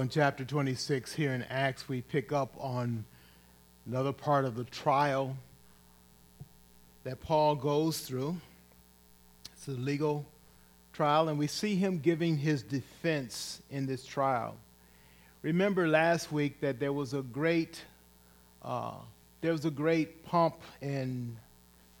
In 0.00 0.08
chapter 0.08 0.44
26 0.44 1.12
here 1.12 1.32
in 1.32 1.42
Acts, 1.42 1.88
we 1.88 2.02
pick 2.02 2.30
up 2.30 2.54
on 2.58 3.04
another 3.84 4.12
part 4.12 4.44
of 4.44 4.54
the 4.54 4.62
trial 4.62 5.36
that 7.02 7.20
Paul 7.20 7.56
goes 7.56 7.98
through. 7.98 8.36
It's 9.54 9.66
a 9.66 9.72
legal 9.72 10.24
trial, 10.92 11.28
and 11.28 11.36
we 11.36 11.48
see 11.48 11.74
him 11.74 11.98
giving 11.98 12.36
his 12.36 12.62
defense 12.62 13.60
in 13.70 13.86
this 13.86 14.06
trial. 14.06 14.56
Remember 15.42 15.88
last 15.88 16.30
week 16.30 16.60
that 16.60 16.78
there 16.78 16.92
was 16.92 17.12
a 17.12 17.22
great, 17.22 17.82
uh, 18.62 18.92
there 19.40 19.50
was 19.50 19.64
a 19.64 19.70
great 19.70 20.24
pomp 20.24 20.60
and 20.80 21.36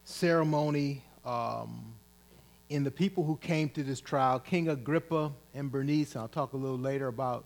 ceremony 0.04 1.02
um, 1.24 1.92
in 2.68 2.84
the 2.84 2.92
people 2.92 3.24
who 3.24 3.36
came 3.38 3.68
to 3.70 3.82
this 3.82 4.00
trial. 4.00 4.38
King 4.38 4.68
Agrippa 4.68 5.32
and 5.52 5.72
Bernice. 5.72 6.14
and 6.14 6.22
I'll 6.22 6.28
talk 6.28 6.52
a 6.52 6.56
little 6.56 6.78
later 6.78 7.08
about 7.08 7.44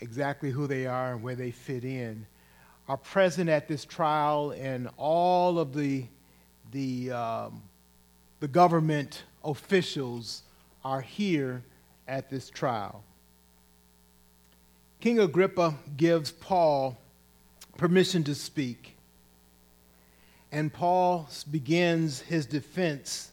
exactly 0.00 0.50
who 0.50 0.66
they 0.66 0.86
are 0.86 1.12
and 1.12 1.22
where 1.22 1.34
they 1.34 1.50
fit 1.50 1.84
in, 1.84 2.26
are 2.88 2.96
present 2.96 3.50
at 3.50 3.68
this 3.68 3.84
trial, 3.84 4.52
and 4.52 4.88
all 4.96 5.58
of 5.58 5.74
the, 5.74 6.06
the, 6.72 7.10
um, 7.10 7.62
the 8.40 8.48
government 8.48 9.24
officials 9.44 10.42
are 10.84 11.00
here 11.00 11.62
at 12.06 12.30
this 12.30 12.48
trial. 12.48 13.04
King 15.00 15.20
Agrippa 15.20 15.74
gives 15.96 16.32
Paul 16.32 16.96
permission 17.76 18.24
to 18.24 18.34
speak, 18.34 18.96
and 20.50 20.72
Paul 20.72 21.28
begins 21.50 22.20
his 22.20 22.46
defense 22.46 23.30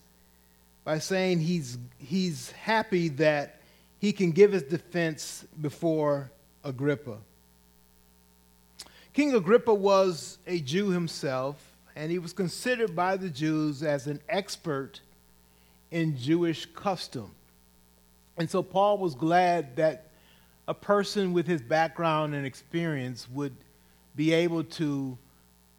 by 0.84 1.00
saying 1.00 1.40
he's, 1.40 1.77
he's 1.98 2.52
happy 2.52 3.08
that 3.08 3.62
he 3.99 4.12
can 4.12 4.32
give 4.32 4.52
his 4.52 4.63
defense 4.63 5.46
before 5.60 6.30
Agrippa. 6.66 7.20
King 9.13 9.34
Agrippa 9.34 9.74
was 9.74 10.40
a 10.46 10.60
Jew 10.60 10.90
himself, 10.90 11.55
and 11.96 12.12
he 12.12 12.20
was 12.20 12.34
considered 12.34 12.94
by 12.94 13.16
the 13.16 13.30
Jews 13.30 13.82
as 13.82 14.08
an 14.08 14.20
expert 14.27 14.99
in 15.91 16.18
Jewish 16.18 16.66
custom. 16.66 17.32
And 18.36 18.49
so 18.49 18.62
Paul 18.62 18.98
was 18.98 19.16
glad 19.16 19.77
that 19.77 20.08
a 20.68 20.74
person 20.74 21.32
with 21.32 21.48
his 21.48 21.62
background 21.62 22.36
and 22.36 22.46
experience 22.46 23.30
would 23.30 23.55
be 24.16 24.34
able 24.34 24.63
to 24.63 25.18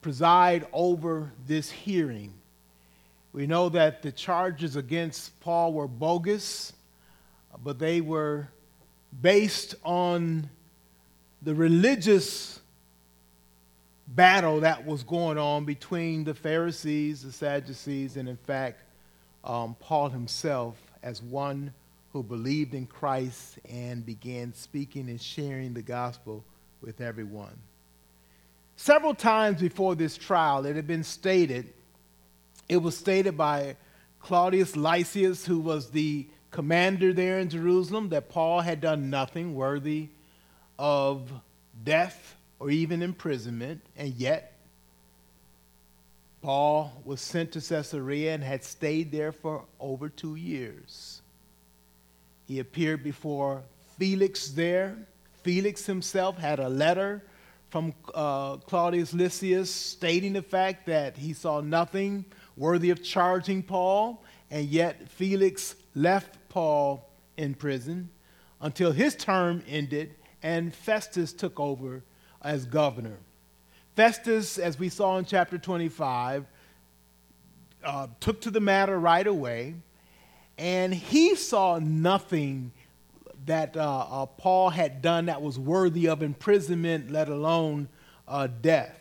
preside 0.01 0.67
over 0.73 1.33
this 1.47 1.70
hearing. 1.70 2.33
We 3.33 3.47
know 3.47 3.69
that 3.70 4.03
the 4.03 4.12
charges 4.12 4.77
against 4.77 5.39
Paul 5.41 5.75
were 5.75 5.89
bogus, 5.89 6.73
but 7.62 7.79
they 7.79 8.01
were 8.01 8.48
based 9.20 9.75
on 9.84 10.48
the 11.42 11.55
religious 11.55 12.61
battle 14.09 14.61
that 14.61 14.87
was 14.87 15.03
going 15.03 15.39
on 15.39 15.65
between 15.65 16.25
the 16.25 16.34
Pharisees, 16.34 17.23
the 17.23 17.33
Sadducees, 17.33 18.17
and 18.17 18.29
in 18.29 18.37
fact, 18.37 18.83
um, 19.45 19.77
Paul 19.81 20.09
himself 20.09 20.77
as 21.03 21.23
one 21.23 21.73
who 22.12 22.23
believed 22.23 22.75
in 22.75 22.87
Christ 22.87 23.59
and 23.69 24.05
began 24.05 24.53
speaking 24.55 25.09
and 25.09 25.20
sharing 25.20 25.75
the 25.75 25.83
gospel 25.83 26.45
with 26.81 27.01
everyone. 27.01 27.57
Several 28.77 29.14
times 29.14 29.61
before 29.61 29.95
this 29.95 30.17
trial, 30.17 30.67
it 30.67 30.77
had 30.77 30.87
been 30.87 31.05
stated, 31.05 31.73
it 32.69 32.79
was 32.79 32.97
stated 32.97 33.37
by 33.37 33.77
Claudius 34.20 34.77
Lysias, 34.77 35.47
who 35.47 35.59
was 35.59 35.91
the 35.91 36.27
commander 36.51 37.12
there 37.12 37.39
in 37.39 37.48
Jerusalem, 37.48 38.09
that 38.11 38.29
Paul 38.29 38.61
had 38.61 38.81
done 38.81 39.11
nothing 39.11 39.55
worthy 39.55 40.09
of 40.79 41.33
death 41.85 42.37
or 42.59 42.70
even 42.70 43.03
imprisonment, 43.03 43.83
and 43.97 44.14
yet 44.14 44.53
Paul 46.42 46.92
was 47.05 47.20
sent 47.20 47.53
to 47.53 47.61
Caesarea 47.61 48.35
and 48.35 48.42
had 48.42 48.63
stayed 48.63 49.11
there 49.11 49.33
for 49.33 49.65
over 49.81 50.09
two 50.09 50.36
years. 50.36 51.20
He 52.47 52.61
appeared 52.61 53.03
before 53.03 53.63
Felix 53.98 54.48
there. 54.48 54.97
Felix 55.42 55.86
himself 55.86 56.39
had 56.39 56.61
a 56.61 56.69
letter 56.69 57.23
from 57.70 57.92
uh, 58.15 58.57
Claudius 58.59 59.13
Lysias 59.13 59.70
stating 59.73 60.35
the 60.35 60.42
fact 60.42 60.86
that 60.86 61.17
he 61.17 61.33
saw 61.33 61.61
nothing 61.61 62.25
worthy 62.57 62.91
of 62.91 63.03
charging 63.03 63.63
Paul, 63.63 64.23
and 64.51 64.67
yet 64.67 65.09
Felix 65.09 65.75
left 65.95 66.39
Paul 66.48 67.11
in 67.36 67.55
prison 67.55 68.09
until 68.61 68.92
his 68.92 69.15
term 69.15 69.63
ended 69.69 70.15
and 70.46 70.73
Festus 70.73 71.33
took 71.33 71.58
over 71.58 72.05
as 72.40 72.67
governor. 72.67 73.17
Festus, 73.96 74.58
as 74.58 74.79
we 74.79 74.89
saw 74.89 75.18
in 75.18 75.24
chapter 75.24 75.58
25, 75.58 76.46
uh, 77.83 78.07
took 78.20 78.40
to 78.42 78.52
the 78.52 78.61
matter 78.61 78.96
right 78.96 79.27
away, 79.27 79.74
and 80.56 80.95
he 80.95 81.35
saw 81.35 81.80
nothing 81.80 82.70
that 83.46 83.77
uh, 83.77 84.06
uh, 84.08 84.27
Paul 84.27 84.70
had 84.70 85.02
done 85.02 85.27
that 85.27 85.42
was 85.42 85.58
worthy 85.58 86.06
of 86.06 86.23
imprisonment, 86.23 87.11
let 87.11 87.29
alone 87.29 87.89
uh, 88.29 88.46
death. 88.46 89.01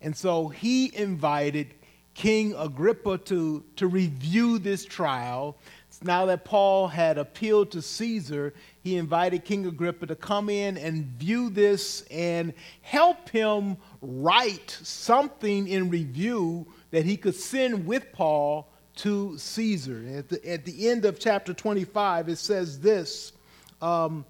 And 0.00 0.16
so 0.16 0.48
he 0.48 0.92
invited 0.96 1.74
King 2.14 2.56
Agrippa 2.58 3.18
to, 3.18 3.62
to 3.76 3.86
review 3.86 4.58
this 4.58 4.84
trial 4.84 5.56
now 6.02 6.26
that 6.26 6.44
Paul 6.44 6.88
had 6.88 7.18
appealed 7.18 7.72
to 7.72 7.82
Caesar, 7.82 8.54
he 8.82 8.96
invited 8.96 9.44
King 9.44 9.66
Agrippa 9.66 10.06
to 10.06 10.16
come 10.16 10.48
in 10.48 10.78
and 10.78 11.04
view 11.04 11.50
this 11.50 12.02
and 12.10 12.54
help 12.80 13.28
him 13.28 13.76
write 14.00 14.78
something 14.82 15.68
in 15.68 15.90
review 15.90 16.66
that 16.90 17.04
he 17.04 17.16
could 17.16 17.34
send 17.34 17.86
with 17.86 18.12
Paul 18.12 18.68
to 18.96 19.36
Caesar. 19.36 20.04
At 20.16 20.28
the, 20.28 20.50
at 20.50 20.64
the 20.64 20.88
end 20.88 21.04
of 21.04 21.18
chapter 21.18 21.52
25, 21.52 22.28
it 22.28 22.36
says 22.36 22.80
this 22.80 23.32
um, 23.80 24.24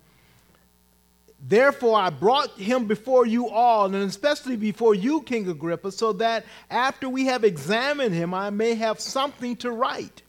Therefore, 1.45 1.99
I 1.99 2.11
brought 2.11 2.51
him 2.53 2.87
before 2.87 3.27
you 3.27 3.49
all, 3.49 3.87
and 3.87 3.97
especially 3.97 4.57
before 4.57 4.95
you, 4.95 5.23
King 5.23 5.49
Agrippa, 5.49 5.91
so 5.91 6.13
that 6.15 6.45
after 6.71 7.09
we 7.09 7.27
have 7.27 7.43
examined 7.43 8.15
him, 8.15 8.33
I 8.33 8.51
may 8.51 8.75
have 8.75 9.01
something 9.01 9.57
to 9.57 9.73
write 9.73 10.22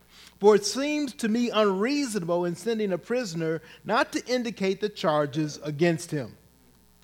for 0.44 0.56
it 0.56 0.66
seems 0.66 1.14
to 1.14 1.30
me 1.30 1.50
unreasonable 1.52 2.44
in 2.44 2.54
sending 2.54 2.92
a 2.92 2.98
prisoner 2.98 3.62
not 3.86 4.12
to 4.12 4.22
indicate 4.28 4.82
the 4.82 4.90
charges 4.90 5.58
against 5.64 6.12
him. 6.12 6.36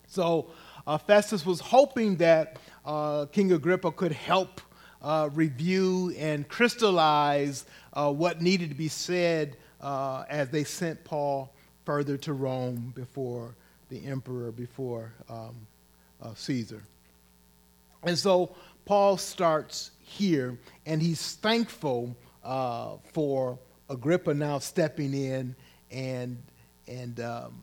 So 0.07 0.47
uh, 0.85 0.97
Festus 0.97 1.45
was 1.45 1.61
hoping 1.61 2.17
that 2.17 2.57
uh, 2.85 3.27
King 3.27 3.53
Agrippa 3.53 3.93
could 3.93 4.11
help 4.11 4.59
uh, 5.01 5.29
review 5.31 6.13
and 6.17 6.49
crystallize 6.49 7.63
uh, 7.93 8.11
what 8.11 8.41
needed 8.41 8.71
to 8.71 8.75
be 8.75 8.89
said 8.89 9.55
uh, 9.79 10.25
as 10.27 10.49
they 10.49 10.65
sent 10.65 11.01
Paul 11.05 11.53
further 11.85 12.17
to 12.17 12.33
Rome 12.33 12.91
before 12.93 13.55
the 13.87 14.05
emperor, 14.05 14.51
before 14.51 15.13
um, 15.29 15.55
uh, 16.21 16.33
Caesar. 16.35 16.83
And 18.03 18.17
so 18.17 18.53
Paul 18.83 19.15
starts 19.15 19.91
here, 20.01 20.57
and 20.85 21.01
he's 21.01 21.35
thankful 21.35 22.17
uh, 22.43 22.97
for 23.13 23.59
Agrippa 23.89 24.33
now 24.33 24.59
stepping 24.59 25.13
in 25.13 25.55
and, 25.91 26.41
and 26.87 27.19
um, 27.19 27.61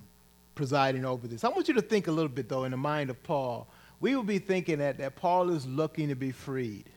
presiding 0.54 1.04
over 1.04 1.26
this. 1.28 1.44
I 1.44 1.48
want 1.48 1.68
you 1.68 1.74
to 1.74 1.82
think 1.82 2.08
a 2.08 2.12
little 2.12 2.28
bit, 2.28 2.48
though, 2.48 2.64
in 2.64 2.72
the 2.72 2.76
mind 2.76 3.10
of 3.10 3.22
Paul. 3.22 3.68
We 4.00 4.14
would 4.16 4.26
be 4.26 4.38
thinking 4.38 4.78
that, 4.78 4.98
that 4.98 5.16
Paul 5.16 5.50
is 5.50 5.66
looking 5.66 6.08
to 6.08 6.16
be 6.16 6.32
freed. 6.32 6.90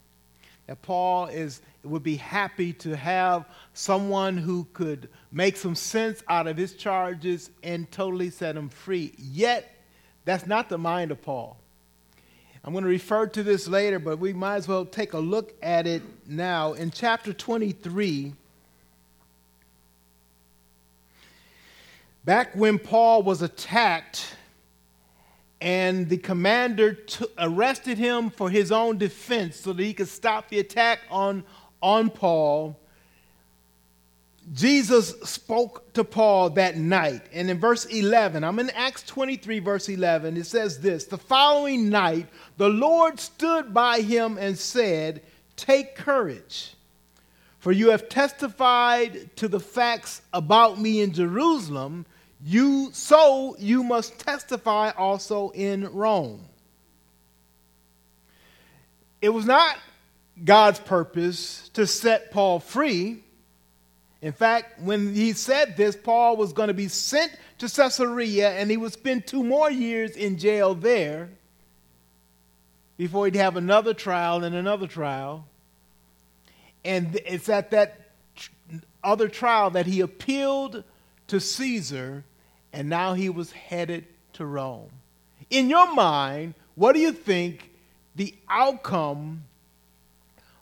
That 0.68 0.82
Paul 0.82 1.28
is, 1.28 1.62
would 1.84 2.04
be 2.04 2.18
happy 2.18 2.74
to 2.74 2.96
have 2.96 3.46
someone 3.74 4.38
who 4.38 4.68
could 4.74 5.10
make 5.32 5.58
some 5.58 5.76
sense 5.76 6.22
out 6.28 6.48
of 6.48 6.58
his 6.58 6.74
charges 6.74 7.50
and 7.64 7.90
totally 7.92 8.30
set 8.30 8.56
him 8.56 8.70
free. 8.70 9.14
Yet, 9.18 9.76
that's 10.26 10.46
not 10.46 10.70
the 10.70 10.78
mind 10.78 11.12
of 11.12 11.22
Paul. 11.22 11.58
I'm 12.64 12.74
going 12.74 12.84
to 12.84 12.90
refer 12.90 13.26
to 13.28 13.44
this 13.44 13.68
later, 13.68 14.00
but 14.00 14.20
we 14.20 14.34
might 14.34 14.58
as 14.58 14.68
well 14.68 14.86
take 14.86 15.14
a 15.14 15.20
look 15.20 15.54
at 15.62 15.88
it 15.88 16.02
now. 16.28 16.74
In 16.74 16.92
chapter 16.92 17.32
23, 17.32 18.34
back 22.26 22.54
when 22.56 22.78
Paul 22.78 23.24
was 23.24 23.42
attacked 23.42 24.36
and 25.62 26.10
the 26.10 26.18
commander 26.18 26.94
t- 26.94 27.26
arrested 27.38 27.98
him 27.98 28.30
for 28.30 28.50
his 28.50 28.72
own 28.74 28.98
defense 28.98 29.58
so 29.58 29.72
that 29.72 29.84
he 29.84 29.94
could 29.94 30.10
stop 30.10 30.50
the 30.50 30.60
attack 30.60 31.00
on, 31.10 31.44
on 31.82 32.10
Paul, 32.10 32.78
Jesus 34.52 35.10
spoke 35.22 35.94
to 35.94 36.04
Paul 36.04 36.52
that 36.52 36.76
night. 36.76 37.22
And 37.32 37.50
in 37.50 37.60
verse 37.60 37.86
11, 37.86 38.44
I'm 38.44 38.58
in 38.60 38.72
Acts 38.72 39.04
23, 39.04 39.60
verse 39.60 39.90
11, 39.90 40.38
it 40.38 40.46
says 40.46 40.80
this 40.80 41.06
The 41.06 41.18
following 41.18 41.90
night, 41.90 42.28
the 42.58 42.70
Lord 42.70 43.20
stood 43.20 43.74
by 43.74 44.02
him 44.02 44.38
and 44.38 44.58
said, 44.58 45.22
Take 45.56 45.96
courage, 45.96 46.74
for 47.60 47.72
you 47.72 47.92
have 47.92 48.10
testified 48.10 49.36
to 49.38 49.48
the 49.48 49.60
facts 49.60 50.22
about 50.34 50.80
me 50.80 51.02
in 51.02 51.14
Jerusalem. 51.14 52.06
you 52.44 52.90
so 52.92 53.56
you 53.60 53.84
must 53.84 54.18
testify 54.20 54.92
also 54.92 55.50
in 55.52 55.92
Rome. 55.94 56.44
It 59.22 59.30
was 59.30 59.46
not 59.46 59.78
God's 60.44 60.80
purpose 60.80 61.70
to 61.74 61.86
set 61.86 62.32
Paul 62.32 62.60
free. 62.60 63.24
In 64.22 64.34
fact, 64.34 64.82
when 64.82 65.14
he 65.14 65.34
said 65.34 65.78
this, 65.78 65.96
Paul 65.96 66.36
was 66.36 66.52
going 66.52 66.68
to 66.68 66.74
be 66.74 66.90
sent 66.90 67.32
to 67.60 67.70
Caesarea 67.70 68.52
and 68.52 68.70
he 68.70 68.78
would 68.78 68.92
spend 68.92 69.26
two 69.26 69.44
more 69.44 69.72
years 69.72 70.12
in 70.12 70.38
jail 70.38 70.76
there 70.76 71.30
before 72.98 73.26
he'd 73.26 73.36
have 73.36 73.56
another 73.56 73.94
trial 73.94 74.44
and 74.44 74.56
another 74.56 74.88
trial. 74.88 75.48
And 76.84 77.18
it's 77.26 77.48
at 77.48 77.72
that 77.72 78.12
other 79.02 79.30
trial 79.30 79.70
that 79.72 79.86
he 79.86 80.02
appealed 80.02 80.84
to 81.28 81.40
Caesar 81.40 82.26
and 82.74 82.90
now 82.90 83.14
he 83.14 83.30
was 83.30 83.52
headed 83.52 84.06
to 84.34 84.46
Rome. 84.46 84.90
In 85.50 85.70
your 85.70 85.94
mind, 85.94 86.56
what 86.76 86.94
do 86.94 87.00
you 87.00 87.12
think 87.14 87.72
the 88.16 88.36
outcome 88.50 89.44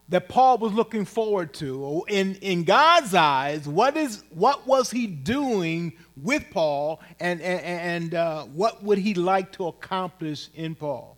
that 0.09 0.29
Paul 0.29 0.57
was 0.57 0.73
looking 0.73 1.05
forward 1.05 1.53
to? 1.55 2.03
In, 2.07 2.35
in 2.35 2.63
God's 2.63 3.13
eyes, 3.13 3.67
what, 3.67 3.97
is, 3.97 4.23
what 4.29 4.65
was 4.65 4.89
he 4.89 5.07
doing 5.07 5.93
with 6.15 6.45
Paul 6.51 7.01
and, 7.19 7.41
and, 7.41 7.61
and 7.61 8.15
uh, 8.15 8.43
what 8.45 8.83
would 8.83 8.97
he 8.97 9.13
like 9.13 9.51
to 9.53 9.67
accomplish 9.67 10.49
in 10.55 10.75
Paul? 10.75 11.17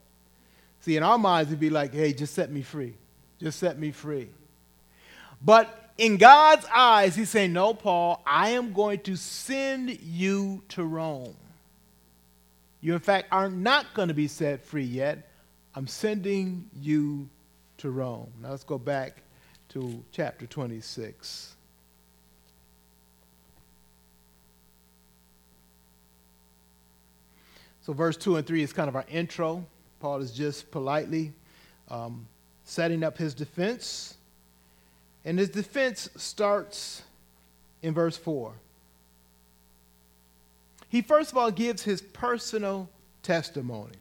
See, 0.81 0.95
in 0.95 1.03
our 1.03 1.17
minds, 1.17 1.51
it'd 1.51 1.59
be 1.59 1.69
like, 1.69 1.93
hey, 1.93 2.13
just 2.13 2.33
set 2.33 2.51
me 2.51 2.61
free. 2.61 2.95
Just 3.39 3.59
set 3.59 3.77
me 3.77 3.91
free. 3.91 4.29
But 5.41 5.91
in 5.97 6.17
God's 6.17 6.65
eyes, 6.73 7.15
he's 7.15 7.29
saying, 7.29 7.53
No, 7.53 7.73
Paul, 7.73 8.23
I 8.25 8.51
am 8.51 8.73
going 8.73 8.99
to 9.01 9.15
send 9.15 9.99
you 10.01 10.63
to 10.69 10.83
Rome. 10.83 11.35
You, 12.81 12.93
in 12.93 12.99
fact, 12.99 13.27
are 13.31 13.49
not 13.49 13.93
going 13.93 14.07
to 14.07 14.13
be 14.13 14.27
set 14.27 14.63
free 14.63 14.85
yet. 14.85 15.29
I'm 15.75 15.87
sending 15.87 16.69
you 16.79 17.29
to 17.79 17.89
Rome. 17.89 18.31
Now 18.41 18.51
let's 18.51 18.63
go 18.63 18.77
back 18.77 19.17
to 19.69 20.03
chapter 20.11 20.45
26. 20.45 21.55
So, 27.81 27.93
verse 27.93 28.17
2 28.17 28.35
and 28.35 28.45
3 28.45 28.61
is 28.61 28.73
kind 28.73 28.87
of 28.87 28.95
our 28.95 29.05
intro. 29.09 29.65
Paul 29.99 30.21
is 30.21 30.31
just 30.31 30.69
politely 30.69 31.33
um, 31.89 32.27
setting 32.63 33.03
up 33.03 33.17
his 33.17 33.33
defense. 33.33 34.15
And 35.25 35.39
his 35.39 35.49
defense 35.49 36.09
starts 36.15 37.03
in 37.81 37.93
verse 37.93 38.17
4. 38.17 38.53
He 40.89 41.01
first 41.01 41.31
of 41.31 41.37
all 41.37 41.51
gives 41.51 41.83
his 41.83 42.01
personal 42.01 42.89
testimony. 43.21 43.95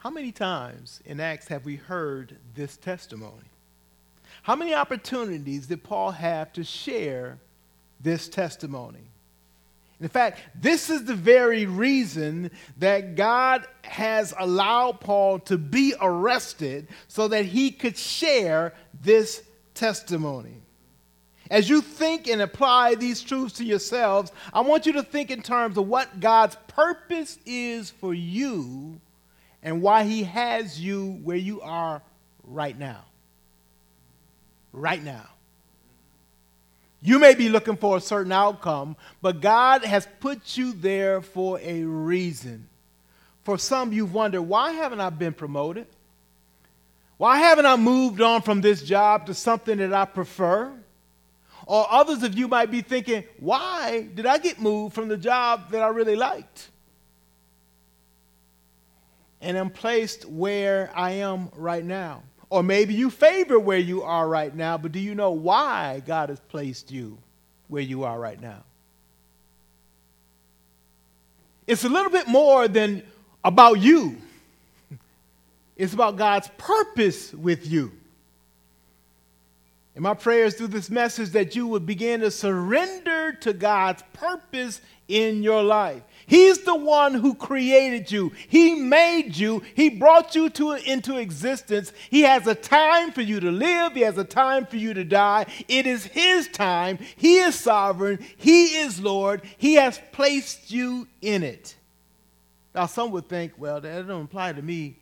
How 0.00 0.10
many 0.10 0.30
times 0.30 1.00
in 1.04 1.18
Acts 1.18 1.48
have 1.48 1.64
we 1.64 1.74
heard 1.74 2.36
this 2.54 2.76
testimony? 2.76 3.50
How 4.42 4.54
many 4.54 4.72
opportunities 4.72 5.66
did 5.66 5.82
Paul 5.82 6.12
have 6.12 6.52
to 6.52 6.62
share 6.62 7.38
this 8.00 8.28
testimony? 8.28 9.00
In 10.00 10.08
fact, 10.08 10.38
this 10.54 10.88
is 10.88 11.04
the 11.04 11.14
very 11.14 11.66
reason 11.66 12.52
that 12.76 13.16
God 13.16 13.66
has 13.82 14.32
allowed 14.38 15.00
Paul 15.00 15.40
to 15.40 15.58
be 15.58 15.94
arrested 16.00 16.86
so 17.08 17.26
that 17.26 17.46
he 17.46 17.72
could 17.72 17.98
share 17.98 18.74
this 19.02 19.42
testimony. 19.74 20.54
As 21.50 21.68
you 21.68 21.80
think 21.80 22.28
and 22.28 22.40
apply 22.40 22.94
these 22.94 23.20
truths 23.20 23.54
to 23.54 23.64
yourselves, 23.64 24.30
I 24.52 24.60
want 24.60 24.86
you 24.86 24.92
to 24.92 25.02
think 25.02 25.32
in 25.32 25.42
terms 25.42 25.76
of 25.76 25.88
what 25.88 26.20
God's 26.20 26.56
purpose 26.68 27.38
is 27.44 27.90
for 27.90 28.14
you 28.14 29.00
and 29.62 29.82
why 29.82 30.04
he 30.04 30.24
has 30.24 30.80
you 30.80 31.18
where 31.22 31.36
you 31.36 31.60
are 31.60 32.02
right 32.44 32.78
now. 32.78 33.04
Right 34.72 35.02
now. 35.02 35.26
You 37.00 37.18
may 37.18 37.34
be 37.34 37.48
looking 37.48 37.76
for 37.76 37.96
a 37.96 38.00
certain 38.00 38.32
outcome, 38.32 38.96
but 39.22 39.40
God 39.40 39.84
has 39.84 40.08
put 40.20 40.56
you 40.56 40.72
there 40.72 41.20
for 41.20 41.60
a 41.60 41.84
reason. 41.84 42.68
For 43.44 43.56
some, 43.56 43.92
you've 43.92 44.12
wondered, 44.12 44.42
why 44.42 44.72
haven't 44.72 45.00
I 45.00 45.10
been 45.10 45.32
promoted? 45.32 45.86
Why 47.16 47.38
haven't 47.38 47.66
I 47.66 47.76
moved 47.76 48.20
on 48.20 48.42
from 48.42 48.60
this 48.60 48.82
job 48.82 49.26
to 49.26 49.34
something 49.34 49.78
that 49.78 49.92
I 49.92 50.04
prefer? 50.04 50.72
Or 51.66 51.86
others 51.90 52.22
of 52.22 52.36
you 52.36 52.48
might 52.48 52.70
be 52.70 52.80
thinking, 52.80 53.24
why 53.38 54.08
did 54.14 54.26
I 54.26 54.38
get 54.38 54.60
moved 54.60 54.94
from 54.94 55.08
the 55.08 55.16
job 55.16 55.70
that 55.70 55.82
I 55.82 55.88
really 55.88 56.16
liked? 56.16 56.68
And 59.40 59.56
am 59.56 59.70
placed 59.70 60.24
where 60.24 60.90
I 60.94 61.12
am 61.12 61.50
right 61.54 61.84
now. 61.84 62.22
Or 62.50 62.62
maybe 62.62 62.94
you 62.94 63.10
favor 63.10 63.58
where 63.58 63.78
you 63.78 64.02
are 64.02 64.26
right 64.26 64.54
now, 64.54 64.78
but 64.78 64.92
do 64.92 64.98
you 64.98 65.14
know 65.14 65.32
why 65.32 66.02
God 66.06 66.30
has 66.30 66.40
placed 66.40 66.90
you 66.90 67.18
where 67.68 67.82
you 67.82 68.04
are 68.04 68.18
right 68.18 68.40
now? 68.40 68.62
It's 71.66 71.84
a 71.84 71.88
little 71.88 72.10
bit 72.10 72.26
more 72.26 72.66
than 72.66 73.02
about 73.44 73.74
you, 73.74 74.16
it's 75.76 75.92
about 75.92 76.16
God's 76.16 76.48
purpose 76.56 77.32
with 77.34 77.66
you. 77.66 77.92
And 79.94 80.04
my 80.04 80.14
prayers 80.14 80.54
through 80.54 80.68
this 80.68 80.90
message 80.90 81.30
that 81.30 81.56
you 81.56 81.66
would 81.66 81.84
begin 81.84 82.20
to 82.20 82.30
surrender 82.30 83.32
to 83.40 83.52
God's 83.52 84.02
purpose 84.12 84.80
in 85.08 85.42
your 85.42 85.62
life. 85.62 86.02
He's 86.28 86.58
the 86.58 86.76
one 86.76 87.14
who 87.14 87.34
created 87.34 88.12
you. 88.12 88.32
He 88.48 88.74
made 88.74 89.34
you. 89.34 89.62
He 89.74 89.88
brought 89.88 90.34
you 90.34 90.50
to, 90.50 90.72
into 90.72 91.16
existence. 91.16 91.90
He 92.10 92.20
has 92.20 92.46
a 92.46 92.54
time 92.54 93.12
for 93.12 93.22
you 93.22 93.40
to 93.40 93.50
live. 93.50 93.94
He 93.94 94.02
has 94.02 94.18
a 94.18 94.24
time 94.24 94.66
for 94.66 94.76
you 94.76 94.92
to 94.92 95.04
die. 95.04 95.46
It 95.68 95.86
is 95.86 96.04
His 96.04 96.46
time. 96.48 96.98
He 97.16 97.38
is 97.38 97.54
sovereign. 97.54 98.18
He 98.36 98.76
is 98.76 99.00
Lord. 99.00 99.40
He 99.56 99.74
has 99.74 99.98
placed 100.12 100.70
you 100.70 101.08
in 101.22 101.42
it. 101.42 101.74
Now, 102.74 102.84
some 102.84 103.10
would 103.12 103.26
think, 103.26 103.54
well, 103.56 103.80
that 103.80 104.06
don't 104.06 104.24
apply 104.24 104.52
to 104.52 104.60
me, 104.60 104.96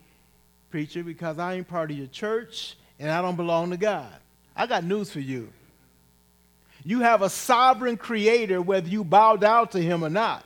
preacher, 0.71 1.03
because 1.03 1.41
I 1.41 1.55
ain't 1.55 1.67
part 1.67 1.91
of 1.91 1.99
your 1.99 2.07
church 2.07 2.77
and 3.01 3.11
I 3.11 3.21
don't 3.21 3.37
belong 3.37 3.71
to 3.71 3.77
God. 3.77 4.15
I 4.55 4.67
got 4.69 4.85
news 4.85 5.11
for 5.11 5.19
you. 5.19 5.53
You 6.85 7.01
have 7.01 7.23
a 7.23 7.29
sovereign 7.29 7.97
creator 7.97 8.63
whether 8.63 8.89
you 8.89 9.03
bow 9.03 9.35
down 9.35 9.67
to 9.71 9.83
him 9.83 10.05
or 10.05 10.09
not. 10.09 10.45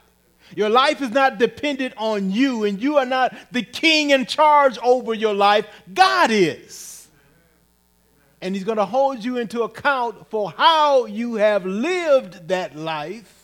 Your 0.56 0.68
life 0.68 1.00
is 1.02 1.10
not 1.10 1.38
dependent 1.38 1.94
on 1.96 2.30
you, 2.30 2.64
and 2.64 2.80
you 2.80 2.96
are 2.96 3.06
not 3.06 3.34
the 3.52 3.62
king 3.62 4.10
in 4.10 4.26
charge 4.26 4.78
over 4.78 5.14
your 5.14 5.34
life. 5.34 5.66
God 5.92 6.30
is. 6.30 7.08
And 8.40 8.54
He's 8.54 8.64
going 8.64 8.78
to 8.78 8.86
hold 8.86 9.24
you 9.24 9.36
into 9.36 9.62
account 9.62 10.30
for 10.30 10.50
how 10.50 11.06
you 11.06 11.34
have 11.34 11.66
lived 11.66 12.48
that 12.48 12.76
life 12.76 13.36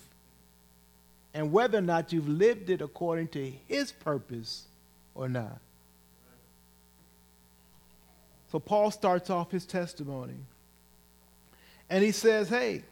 and 1.35 1.53
whether 1.53 1.79
or 1.79 1.83
not 1.83 2.13
you've 2.13 2.29
lived 2.29 2.71
it 2.71 2.81
according 2.81 3.29
to 3.29 3.53
His 3.69 3.93
purpose 3.93 4.65
or 5.15 5.29
not. 5.29 5.61
So 8.51 8.61
Paul 8.61 8.91
starts 8.91 9.29
off 9.29 9.51
his 9.51 9.67
testimony. 9.67 10.39
And 11.91 12.03
he 12.03 12.13
says, 12.13 12.49
Hey, 12.49 12.85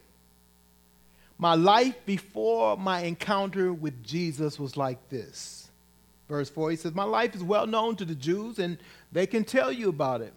my 1.39 1.55
life 1.55 1.97
before 2.07 2.77
my 2.77 3.03
encounter 3.03 3.73
with 3.73 4.03
Jesus 4.05 4.59
was 4.59 4.77
like 4.77 5.09
this. 5.09 5.71
Verse 6.29 6.49
4, 6.49 6.71
he 6.71 6.77
says, 6.77 6.95
My 6.95 7.05
life 7.05 7.35
is 7.35 7.43
well 7.43 7.67
known 7.67 7.97
to 7.97 8.05
the 8.05 8.15
Jews, 8.15 8.59
and 8.59 8.79
they 9.13 9.27
can 9.27 9.45
tell 9.45 9.71
you 9.71 9.89
about 9.89 10.21
it. 10.21 10.33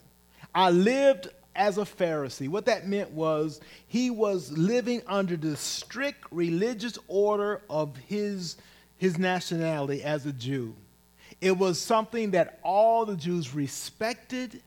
I 0.54 0.72
lived 0.72 1.30
as 1.56 1.78
a 1.78 1.82
Pharisee. 1.82 2.50
What 2.50 2.66
that 2.66 2.88
meant 2.88 3.12
was 3.12 3.62
he 3.88 4.10
was 4.10 4.52
living 4.52 5.02
under 5.08 5.38
the 5.38 5.56
strict 5.56 6.26
religious 6.32 6.98
order 7.08 7.62
of 7.70 7.96
his, 7.98 8.58
his 8.98 9.18
nationality 9.18 10.04
as 10.04 10.26
a 10.26 10.34
Jew. 10.34 10.76
It 11.42 11.58
was 11.58 11.80
something 11.80 12.32
that 12.32 12.60
all 12.64 13.06
the 13.06 13.16
Jews 13.16 13.54
respected 13.54 14.62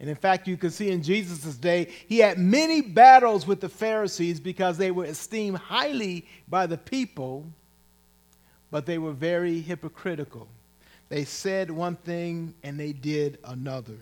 and 0.00 0.08
in 0.08 0.16
fact, 0.16 0.46
you 0.46 0.56
can 0.56 0.70
see 0.70 0.90
in 0.90 1.02
Jesus' 1.02 1.56
day, 1.56 1.88
he 2.06 2.18
had 2.18 2.38
many 2.38 2.80
battles 2.80 3.46
with 3.46 3.60
the 3.60 3.68
Pharisees 3.68 4.38
because 4.38 4.78
they 4.78 4.92
were 4.92 5.04
esteemed 5.04 5.58
highly 5.58 6.26
by 6.46 6.66
the 6.66 6.78
people, 6.78 7.44
but 8.70 8.86
they 8.86 8.98
were 8.98 9.12
very 9.12 9.60
hypocritical. 9.60 10.46
They 11.08 11.24
said 11.24 11.70
one 11.70 11.96
thing 11.96 12.54
and 12.62 12.78
they 12.78 12.92
did 12.92 13.38
another. 13.42 13.98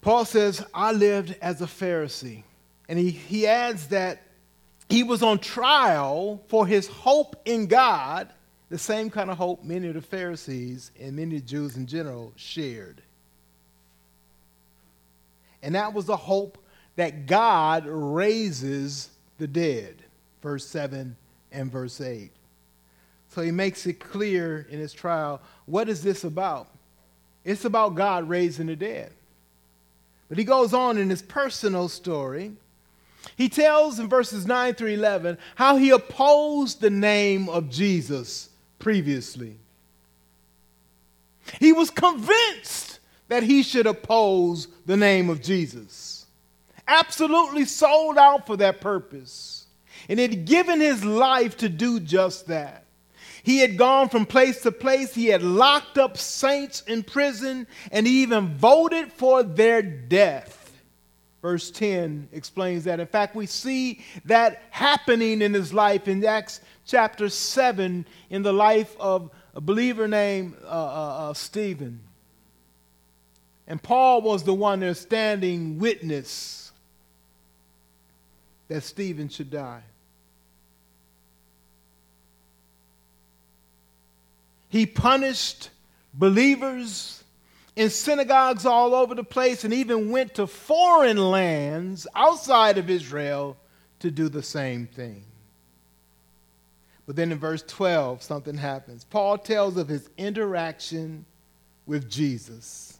Paul 0.00 0.24
says, 0.24 0.64
I 0.72 0.92
lived 0.92 1.36
as 1.42 1.60
a 1.60 1.66
Pharisee. 1.66 2.42
And 2.88 2.98
he, 2.98 3.10
he 3.10 3.46
adds 3.46 3.88
that 3.88 4.22
he 4.88 5.02
was 5.02 5.22
on 5.22 5.38
trial 5.38 6.42
for 6.48 6.66
his 6.66 6.88
hope 6.88 7.36
in 7.44 7.66
God 7.66 8.28
the 8.72 8.78
same 8.78 9.10
kind 9.10 9.30
of 9.30 9.36
hope 9.36 9.62
many 9.62 9.86
of 9.88 9.92
the 9.92 10.00
Pharisees 10.00 10.92
and 10.98 11.14
many 11.14 11.42
Jews 11.42 11.76
in 11.76 11.86
general 11.86 12.32
shared. 12.36 13.02
And 15.62 15.74
that 15.74 15.92
was 15.92 16.06
the 16.06 16.16
hope 16.16 16.56
that 16.96 17.26
God 17.26 17.84
raises 17.86 19.10
the 19.36 19.46
dead, 19.46 19.96
verse 20.40 20.66
7 20.66 21.14
and 21.52 21.70
verse 21.70 22.00
8. 22.00 22.30
So 23.28 23.42
he 23.42 23.50
makes 23.50 23.84
it 23.84 24.00
clear 24.00 24.66
in 24.70 24.78
his 24.78 24.94
trial 24.94 25.42
what 25.66 25.90
is 25.90 26.02
this 26.02 26.24
about? 26.24 26.68
It's 27.44 27.66
about 27.66 27.94
God 27.94 28.26
raising 28.26 28.68
the 28.68 28.76
dead. 28.76 29.12
But 30.30 30.38
he 30.38 30.44
goes 30.44 30.72
on 30.72 30.96
in 30.96 31.10
his 31.10 31.20
personal 31.20 31.90
story. 31.90 32.52
He 33.36 33.50
tells 33.50 33.98
in 33.98 34.08
verses 34.08 34.46
9 34.46 34.76
through 34.76 34.92
11 34.94 35.36
how 35.56 35.76
he 35.76 35.90
opposed 35.90 36.80
the 36.80 36.88
name 36.88 37.50
of 37.50 37.68
Jesus 37.68 38.48
previously. 38.82 39.56
He 41.60 41.72
was 41.72 41.88
convinced 41.88 42.98
that 43.28 43.44
he 43.44 43.62
should 43.62 43.86
oppose 43.86 44.66
the 44.86 44.96
name 44.96 45.30
of 45.30 45.40
Jesus. 45.40 46.26
Absolutely 46.88 47.64
sold 47.64 48.18
out 48.18 48.44
for 48.46 48.56
that 48.56 48.80
purpose. 48.80 49.66
And 50.08 50.18
had 50.18 50.46
given 50.46 50.80
his 50.80 51.04
life 51.04 51.56
to 51.58 51.68
do 51.68 52.00
just 52.00 52.48
that. 52.48 52.84
He 53.44 53.58
had 53.58 53.78
gone 53.78 54.08
from 54.08 54.26
place 54.26 54.62
to 54.62 54.72
place. 54.72 55.14
He 55.14 55.26
had 55.26 55.42
locked 55.42 55.96
up 55.96 56.18
saints 56.18 56.82
in 56.82 57.04
prison, 57.04 57.68
and 57.92 58.04
he 58.04 58.22
even 58.22 58.56
voted 58.56 59.12
for 59.12 59.44
their 59.44 59.80
death. 59.82 60.61
Verse 61.42 61.72
10 61.72 62.28
explains 62.32 62.84
that. 62.84 63.00
In 63.00 63.06
fact, 63.08 63.34
we 63.34 63.46
see 63.46 64.04
that 64.24 64.62
happening 64.70 65.42
in 65.42 65.52
his 65.52 65.74
life 65.74 66.06
in 66.06 66.24
Acts 66.24 66.60
chapter 66.86 67.28
7 67.28 68.06
in 68.30 68.42
the 68.42 68.52
life 68.52 68.96
of 69.00 69.28
a 69.54 69.60
believer 69.60 70.06
named 70.06 70.54
uh, 70.64 70.68
uh, 70.68 71.30
uh, 71.30 71.34
Stephen. 71.34 72.00
And 73.66 73.82
Paul 73.82 74.22
was 74.22 74.44
the 74.44 74.54
one 74.54 74.80
there 74.80 74.94
standing 74.94 75.80
witness 75.80 76.70
that 78.68 78.84
Stephen 78.84 79.28
should 79.28 79.50
die. 79.50 79.82
He 84.68 84.86
punished 84.86 85.70
believers 86.14 87.21
in 87.74 87.90
synagogues 87.90 88.66
all 88.66 88.94
over 88.94 89.14
the 89.14 89.24
place 89.24 89.64
and 89.64 89.72
even 89.72 90.10
went 90.10 90.34
to 90.34 90.46
foreign 90.46 91.16
lands 91.16 92.06
outside 92.14 92.78
of 92.78 92.90
Israel 92.90 93.56
to 94.00 94.10
do 94.10 94.28
the 94.28 94.42
same 94.42 94.86
thing. 94.86 95.24
But 97.06 97.16
then 97.16 97.32
in 97.32 97.38
verse 97.38 97.62
12, 97.66 98.22
something 98.22 98.56
happens. 98.56 99.04
Paul 99.04 99.38
tells 99.38 99.76
of 99.76 99.88
his 99.88 100.08
interaction 100.16 101.24
with 101.86 102.08
Jesus. 102.08 102.98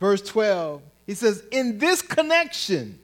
Verse 0.00 0.22
12, 0.22 0.82
he 1.06 1.14
says, 1.14 1.44
In 1.52 1.78
this 1.78 2.02
connection, 2.02 2.98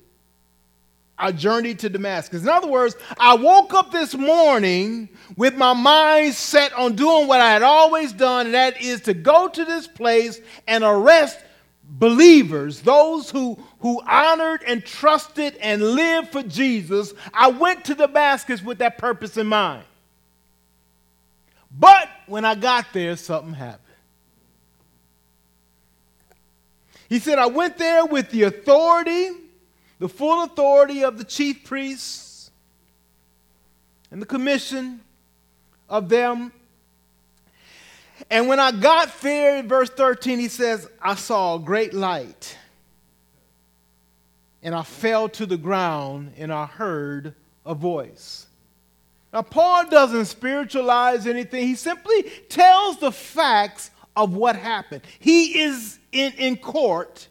I 1.18 1.32
journeyed 1.32 1.78
to 1.80 1.88
Damascus. 1.88 2.42
In 2.42 2.49
other 2.49 2.66
words, 2.66 2.94
I 3.18 3.35
woke 3.35 3.73
up 3.73 3.90
this 3.90 4.14
morning 4.14 5.08
with 5.37 5.56
my 5.56 5.73
mind 5.73 6.35
set 6.35 6.73
on 6.75 6.94
doing 6.94 7.26
what 7.26 7.40
I 7.40 7.50
had 7.52 7.62
always 7.62 8.12
done, 8.12 8.46
and 8.46 8.54
that 8.54 8.80
is 8.82 9.00
to 9.02 9.14
go 9.14 9.49
to 9.49 9.64
this 9.64 9.87
place 9.87 10.40
and 10.66 10.85
arrest 10.85 11.38
believers, 11.88 12.82
those 12.82 13.30
who, 13.30 13.58
who 13.80 14.02
honored 14.06 14.62
and 14.66 14.85
trusted 14.85 15.56
and 15.56 15.82
lived 15.82 16.32
for 16.32 16.42
Jesus. 16.42 17.14
I 17.32 17.49
went 17.49 17.87
to 17.87 17.94
Damascus 17.94 18.62
with 18.62 18.78
that 18.78 18.99
purpose 18.99 19.37
in 19.37 19.46
mind. 19.46 19.85
But 21.78 22.08
when 22.26 22.44
I 22.44 22.56
got 22.56 22.87
there, 22.92 23.16
something 23.16 23.54
happened. 23.54 23.82
He 27.08 27.20
said, 27.20 27.38
I 27.38 27.46
went 27.46 27.78
there 27.78 28.04
with 28.04 28.30
the 28.30 28.44
authority 28.44 29.30
the 29.99 30.09
full 30.09 30.45
authority 30.45 31.03
of 31.05 31.19
the 31.19 31.25
chief 31.25 31.65
priests 31.65 32.50
and 34.11 34.21
the 34.21 34.26
commission 34.26 35.00
of 35.88 36.09
them. 36.09 36.53
And 38.31 38.49
when 38.49 38.61
I 38.61 38.73
got 38.73 39.21
there 39.21 39.59
in 39.59 39.69
verse 39.69 39.91
13, 39.91 40.38
he 40.38 40.49
says, 40.49 40.88
I 41.00 41.15
saw 41.15 41.57
a 41.57 41.59
great 41.59 41.95
light. 41.95 42.57
And 44.62 44.75
I 44.75 44.83
fell 44.83 45.29
to 45.31 45.47
the 45.47 45.57
ground 45.57 46.33
and 46.37 46.53
I 46.53 46.67
heard 46.67 47.35
a 47.65 47.75
voice. 47.75 48.47
Now, 49.33 49.43
Paul 49.43 49.88
doesn't 49.88 50.26
spiritualize 50.26 51.26
anything, 51.26 51.67
he 51.67 51.75
simply 51.75 52.23
tells 52.49 52.99
the 52.99 53.12
facts 53.12 53.91
of 54.17 54.35
what 54.35 54.57
happened. 54.57 55.03
He 55.19 55.61
is 55.61 55.99
in, 56.11 56.33
in 56.38 56.57
court 56.57 57.29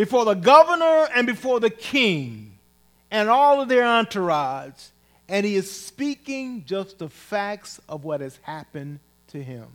before 0.00 0.24
the 0.24 0.32
governor 0.32 1.10
and 1.14 1.26
before 1.26 1.60
the 1.60 1.68
king 1.68 2.56
and 3.10 3.28
all 3.28 3.60
of 3.60 3.68
their 3.68 3.84
entourage, 3.84 4.86
and 5.28 5.44
he 5.44 5.56
is 5.56 5.70
speaking 5.70 6.64
just 6.64 6.98
the 6.98 7.10
facts 7.10 7.78
of 7.86 8.02
what 8.02 8.22
has 8.22 8.38
happened 8.44 8.98
to 9.28 9.42
him. 9.42 9.66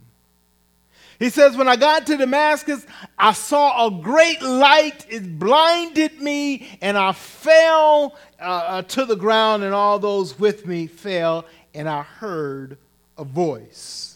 He 1.20 1.30
says, 1.30 1.56
When 1.56 1.68
I 1.68 1.76
got 1.76 2.08
to 2.08 2.16
Damascus, 2.16 2.84
I 3.16 3.34
saw 3.34 3.86
a 3.86 4.02
great 4.02 4.42
light. 4.42 5.06
It 5.08 5.38
blinded 5.38 6.20
me, 6.20 6.76
and 6.82 6.98
I 6.98 7.12
fell 7.12 8.16
uh, 8.40 8.42
uh 8.42 8.82
to 8.82 9.04
the 9.04 9.14
ground, 9.14 9.62
and 9.62 9.72
all 9.72 10.00
those 10.00 10.36
with 10.40 10.66
me 10.66 10.88
fell, 10.88 11.44
and 11.72 11.88
I 11.88 12.02
heard 12.02 12.78
a 13.16 13.22
voice. 13.22 14.15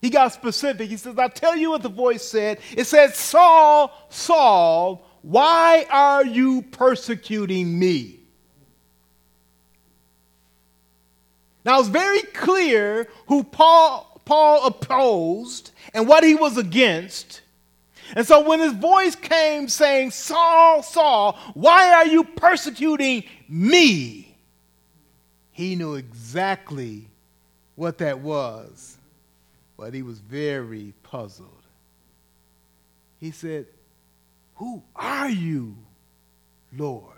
He 0.00 0.10
got 0.10 0.32
specific. 0.32 0.88
He 0.88 0.96
says, 0.96 1.18
I'll 1.18 1.30
tell 1.30 1.56
you 1.56 1.70
what 1.70 1.82
the 1.82 1.88
voice 1.88 2.24
said. 2.24 2.60
It 2.76 2.84
said, 2.84 3.14
Saul, 3.14 3.92
Saul, 4.08 5.06
why 5.22 5.86
are 5.90 6.24
you 6.24 6.62
persecuting 6.62 7.78
me? 7.78 8.20
Now 11.64 11.80
it's 11.80 11.88
very 11.88 12.22
clear 12.22 13.08
who 13.26 13.42
Paul, 13.42 14.20
Paul 14.24 14.66
opposed 14.66 15.72
and 15.92 16.06
what 16.06 16.22
he 16.22 16.36
was 16.36 16.56
against. 16.56 17.40
And 18.14 18.24
so 18.24 18.46
when 18.46 18.60
his 18.60 18.72
voice 18.72 19.16
came 19.16 19.66
saying, 19.66 20.12
Saul, 20.12 20.84
Saul, 20.84 21.36
why 21.54 21.92
are 21.92 22.06
you 22.06 22.22
persecuting 22.22 23.24
me? 23.48 24.36
He 25.50 25.74
knew 25.74 25.94
exactly 25.96 27.08
what 27.74 27.98
that 27.98 28.20
was 28.20 28.95
but 29.76 29.94
he 29.94 30.02
was 30.02 30.18
very 30.18 30.94
puzzled. 31.02 31.50
He 33.18 33.30
said, 33.30 33.66
Who 34.56 34.82
are 34.94 35.30
you, 35.30 35.76
Lord? 36.76 37.12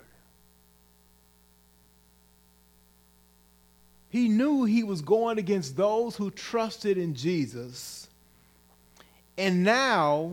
He 4.09 4.27
knew 4.27 4.65
he 4.65 4.83
was 4.83 5.01
going 5.01 5.37
against 5.37 5.77
those 5.77 6.15
who 6.15 6.31
trusted 6.31 6.97
in 6.97 7.13
Jesus. 7.13 8.07
And 9.37 9.63
now, 9.63 10.31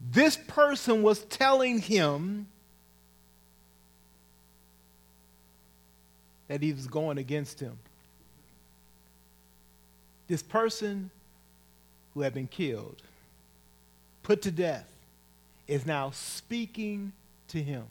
this 0.00 0.36
person 0.36 1.02
was 1.02 1.20
telling 1.24 1.78
him 1.78 2.48
that 6.48 6.62
he 6.62 6.72
was 6.72 6.86
going 6.86 7.18
against 7.18 7.60
him. 7.60 7.78
This 10.26 10.42
person 10.42 11.10
who 12.18 12.24
had 12.24 12.34
been 12.34 12.48
killed, 12.48 13.00
put 14.24 14.42
to 14.42 14.50
death, 14.50 14.90
is 15.68 15.86
now 15.86 16.10
speaking 16.10 17.12
to 17.46 17.62
him. 17.62 17.84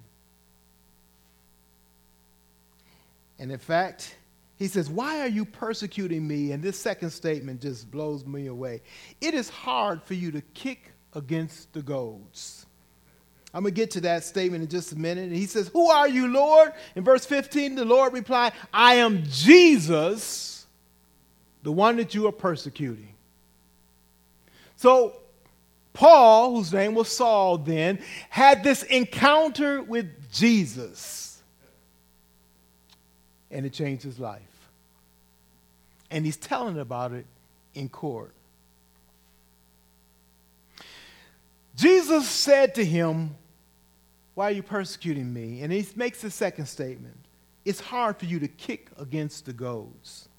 And 3.40 3.54
in 3.54 3.58
fact, 3.58 4.18
he 4.58 4.68
says, 4.68 4.90
Why 4.90 5.22
are 5.22 5.30
you 5.30 5.46
persecuting 5.46 6.28
me? 6.28 6.52
And 6.52 6.62
this 6.62 6.78
second 6.78 7.12
statement 7.12 7.62
just 7.62 7.90
blows 7.90 8.26
me 8.26 8.48
away. 8.48 8.82
It 9.22 9.34
is 9.34 9.48
hard 9.48 10.04
for 10.04 10.14
you 10.14 10.32
to 10.32 10.42
kick 10.54 10.92
against 11.14 11.72
the 11.72 11.82
goads. 11.82 12.66
I'm 13.54 13.64
going 13.64 13.74
to 13.74 13.80
get 13.80 13.92
to 13.92 14.02
that 14.02 14.26
statement 14.26 14.62
in 14.62 14.70
just 14.70 14.92
a 14.92 14.98
minute. 14.98 15.28
And 15.28 15.36
he 15.38 15.46
says, 15.46 15.70
Who 15.70 15.90
are 15.90 16.10
you, 16.10 16.28
Lord? 16.28 16.74
In 16.96 17.06
verse 17.06 17.26
15, 17.26 17.76
the 17.76 17.86
Lord 17.86 18.12
replied, 18.12 18.52
I 18.74 18.96
am 18.96 19.24
Jesus, 19.24 20.66
the 21.64 21.72
one 21.72 21.96
that 21.96 22.14
you 22.14 22.28
are 22.28 22.34
persecuting. 22.34 23.14
So, 24.78 25.14
Paul, 25.94 26.56
whose 26.56 26.72
name 26.72 26.94
was 26.94 27.10
Saul 27.10 27.58
then, 27.58 28.00
had 28.30 28.64
this 28.64 28.84
encounter 28.84 29.82
with 29.82 30.32
Jesus. 30.32 31.42
And 33.50 33.66
it 33.66 33.74
changed 33.74 34.04
his 34.04 34.20
life. 34.20 34.42
And 36.12 36.24
he's 36.24 36.38
telling 36.38 36.78
about 36.78 37.12
it 37.12 37.26
in 37.74 37.90
court. 37.90 38.34
Jesus 41.76 42.28
said 42.28 42.76
to 42.76 42.86
him, 42.86 43.36
Why 44.36 44.50
are 44.50 44.52
you 44.54 44.64
persecuting 44.64 45.34
me? 45.34 45.62
And 45.62 45.74
he 45.74 45.86
makes 45.96 46.22
the 46.22 46.32
second 46.32 46.68
statement 46.68 47.18
It's 47.66 47.80
hard 47.80 48.18
for 48.18 48.26
you 48.26 48.40
to 48.40 48.48
kick 48.48 48.90
against 48.98 49.46
the 49.46 49.54
goads. 49.54 50.30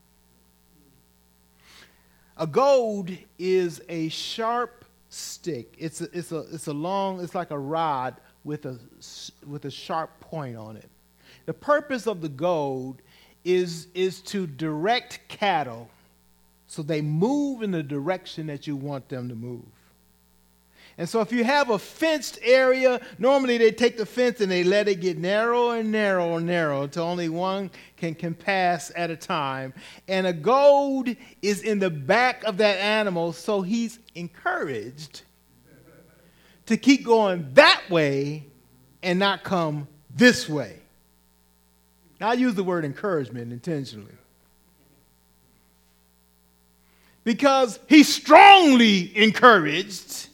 A 2.39 2.47
goad 2.47 3.19
is 3.39 3.83
a 3.89 4.09
sharp 4.09 4.85
stick. 5.09 5.75
It's 5.77 6.01
a, 6.01 6.09
it's 6.17 6.33
a, 6.33 6.45
it's 6.53 6.69
a 6.69 6.73
long, 6.73 7.21
it's 7.21 7.35
like 7.35 7.51
a 7.51 7.59
rod 7.59 8.17
with 8.45 8.65
a, 8.65 8.79
with 9.47 9.65
a 9.65 9.71
sharp 9.71 10.21
point 10.21 10.57
on 10.57 10.77
it. 10.77 10.89
The 11.47 11.55
purpose 11.55 12.07
of 12.07 12.21
the 12.21 12.29
goad 12.29 13.03
is, 13.45 13.89
is 13.95 14.21
to 14.23 14.47
direct 14.47 15.21
cattle 15.29 15.91
so 16.69 16.83
they 16.83 17.01
move 17.01 17.63
in 17.63 17.71
the 17.71 17.83
direction 17.83 18.47
that 18.49 18.67
you 18.67 18.77
want 18.77 19.09
them 19.09 19.29
to 19.31 19.35
move. 19.35 19.65
And 20.99 21.09
so 21.09 21.21
if 21.21 21.31
you 21.31 21.45
have 21.45 21.71
a 21.71 21.79
fenced 21.79 22.41
area, 22.43 23.01
normally 23.19 23.57
they 23.57 23.71
take 23.71 23.97
the 23.97 24.05
fence 24.05 24.41
and 24.41 24.51
they 24.51 24.65
let 24.65 24.89
it 24.89 24.97
get 24.97 25.17
narrow 25.17 25.71
and 25.71 25.93
narrow 25.93 26.37
and 26.37 26.47
narrow 26.47 26.83
until 26.83 27.05
only 27.05 27.29
one 27.29 27.71
can, 27.97 28.17
can 28.17 28.35
pass 28.35 28.91
at 28.97 29.09
a 29.09 29.17
time. 29.17 29.73
And 30.09 30.27
a 30.27 30.33
goad 30.33 31.17
is 31.41 31.63
in 31.63 31.79
the 31.79 31.89
back 31.89 32.43
of 32.43 32.57
that 32.57 32.79
animal, 32.79 33.33
so 33.33 33.63
he's 33.63 34.01
encouraged 34.17 35.23
to 36.67 36.77
keep 36.77 37.05
going 37.05 37.49
that 37.55 37.83
way 37.89 38.45
and 39.01 39.21
not 39.21 39.45
come 39.45 39.87
this 40.15 40.49
way. 40.49 40.81
Now, 42.21 42.31
I 42.31 42.33
use 42.33 42.57
the 42.57 42.65
word 42.65 42.85
encouragement 42.85 43.53
intentionally. 43.53 44.13
Because 47.23 47.79
he's 47.89 48.13
strongly 48.13 49.17
encouraged 49.17 50.29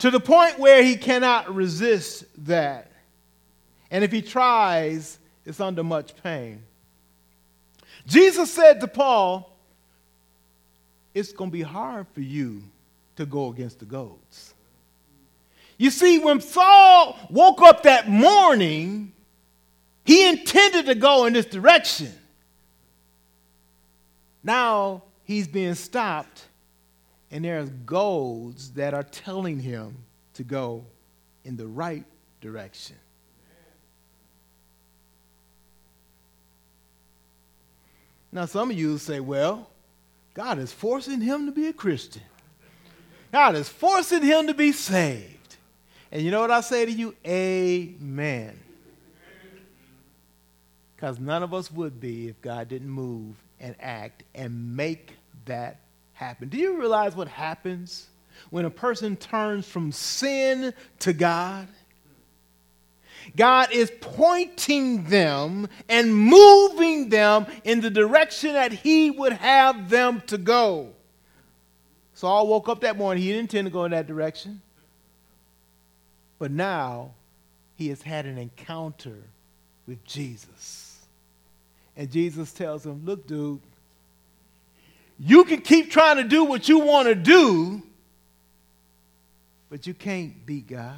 to 0.00 0.10
the 0.10 0.20
point 0.20 0.58
where 0.58 0.82
he 0.82 0.96
cannot 0.96 1.54
resist 1.54 2.24
that. 2.46 2.90
And 3.90 4.02
if 4.02 4.10
he 4.10 4.22
tries, 4.22 5.18
it's 5.44 5.60
under 5.60 5.84
much 5.84 6.14
pain. 6.22 6.62
Jesus 8.06 8.52
said 8.52 8.80
to 8.80 8.88
Paul, 8.88 9.56
It's 11.14 11.32
going 11.32 11.50
to 11.50 11.52
be 11.52 11.62
hard 11.62 12.06
for 12.14 12.22
you 12.22 12.62
to 13.16 13.26
go 13.26 13.48
against 13.48 13.78
the 13.78 13.84
goads. 13.84 14.54
You 15.76 15.90
see, 15.90 16.18
when 16.18 16.40
Saul 16.40 17.18
woke 17.30 17.60
up 17.62 17.82
that 17.82 18.08
morning, 18.08 19.12
he 20.04 20.28
intended 20.28 20.86
to 20.86 20.94
go 20.94 21.26
in 21.26 21.34
this 21.34 21.46
direction. 21.46 22.12
Now 24.42 25.02
he's 25.24 25.46
being 25.46 25.74
stopped 25.74 26.46
and 27.30 27.44
there 27.44 27.60
are 27.60 27.64
goals 27.64 28.72
that 28.72 28.94
are 28.94 29.02
telling 29.02 29.60
him 29.60 29.96
to 30.34 30.42
go 30.42 30.84
in 31.44 31.56
the 31.56 31.66
right 31.66 32.04
direction. 32.40 32.96
Now, 38.32 38.46
some 38.46 38.70
of 38.70 38.78
you 38.78 38.98
say, 38.98 39.20
well, 39.20 39.68
God 40.34 40.58
is 40.58 40.72
forcing 40.72 41.20
him 41.20 41.46
to 41.46 41.52
be 41.52 41.66
a 41.66 41.72
Christian. 41.72 42.22
God 43.32 43.56
is 43.56 43.68
forcing 43.68 44.22
him 44.22 44.46
to 44.46 44.54
be 44.54 44.72
saved. 44.72 45.56
And 46.12 46.22
you 46.22 46.30
know 46.30 46.40
what 46.40 46.50
I 46.50 46.60
say 46.60 46.84
to 46.86 46.92
you? 46.92 47.14
Amen. 47.26 48.58
Because 50.94 51.18
none 51.18 51.42
of 51.42 51.54
us 51.54 51.70
would 51.70 52.00
be 52.00 52.28
if 52.28 52.40
God 52.40 52.68
didn't 52.68 52.90
move 52.90 53.34
and 53.58 53.74
act 53.80 54.22
and 54.34 54.76
make 54.76 55.12
that 55.46 55.80
happen. 56.20 56.48
Do 56.48 56.58
you 56.58 56.78
realize 56.78 57.16
what 57.16 57.28
happens 57.28 58.06
when 58.50 58.64
a 58.64 58.70
person 58.70 59.16
turns 59.16 59.66
from 59.66 59.90
sin 59.90 60.72
to 61.00 61.12
God? 61.12 61.66
God 63.36 63.72
is 63.72 63.90
pointing 64.00 65.04
them 65.04 65.68
and 65.88 66.14
moving 66.14 67.08
them 67.08 67.46
in 67.64 67.80
the 67.80 67.90
direction 67.90 68.52
that 68.52 68.72
He 68.72 69.10
would 69.10 69.32
have 69.32 69.90
them 69.90 70.22
to 70.28 70.38
go. 70.38 70.90
Saul 72.14 72.48
woke 72.48 72.68
up 72.68 72.82
that 72.82 72.98
morning. 72.98 73.22
He 73.22 73.30
didn't 73.30 73.52
intend 73.52 73.66
to 73.66 73.72
go 73.72 73.84
in 73.84 73.92
that 73.92 74.06
direction. 74.06 74.60
But 76.38 76.50
now 76.50 77.12
he 77.76 77.88
has 77.88 78.02
had 78.02 78.26
an 78.26 78.36
encounter 78.36 79.16
with 79.86 80.04
Jesus. 80.04 80.98
And 81.96 82.10
Jesus 82.10 82.52
tells 82.52 82.84
him, 82.84 83.04
Look, 83.04 83.26
dude, 83.26 83.60
you 85.22 85.44
can 85.44 85.60
keep 85.60 85.90
trying 85.90 86.16
to 86.16 86.24
do 86.24 86.44
what 86.44 86.66
you 86.66 86.78
want 86.78 87.06
to 87.06 87.14
do, 87.14 87.82
but 89.68 89.86
you 89.86 89.92
can't 89.92 90.46
beat 90.46 90.66
God. 90.66 90.96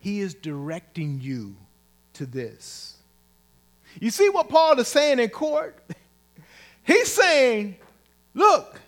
He 0.00 0.18
is 0.18 0.34
directing 0.34 1.20
you 1.20 1.54
to 2.14 2.26
this. 2.26 2.96
You 4.00 4.10
see 4.10 4.28
what 4.28 4.48
Paul 4.48 4.78
is 4.80 4.88
saying 4.88 5.20
in 5.20 5.28
court? 5.28 5.78
He's 6.82 7.12
saying, 7.12 7.76
Look, 8.34 8.80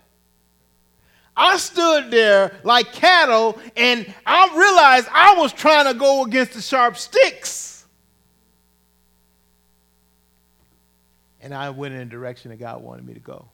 I 1.35 1.57
stood 1.57 2.11
there 2.11 2.59
like 2.63 2.91
cattle 2.91 3.59
and 3.77 4.13
I 4.25 4.53
realized 4.55 5.07
I 5.11 5.35
was 5.35 5.53
trying 5.53 5.85
to 5.85 5.97
go 5.97 6.25
against 6.25 6.53
the 6.53 6.61
sharp 6.61 6.97
sticks. 6.97 7.70
And 11.41 11.53
I 11.53 11.69
went 11.69 11.93
in 11.93 12.01
a 12.01 12.05
direction 12.05 12.51
that 12.51 12.57
God 12.57 12.81
wanted 12.81 13.05
me 13.05 13.13
to 13.13 13.19
go. 13.19 13.45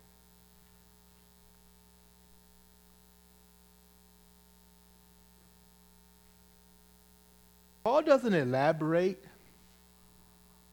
Paul 7.83 8.01
doesn't 8.01 8.33
elaborate 8.33 9.23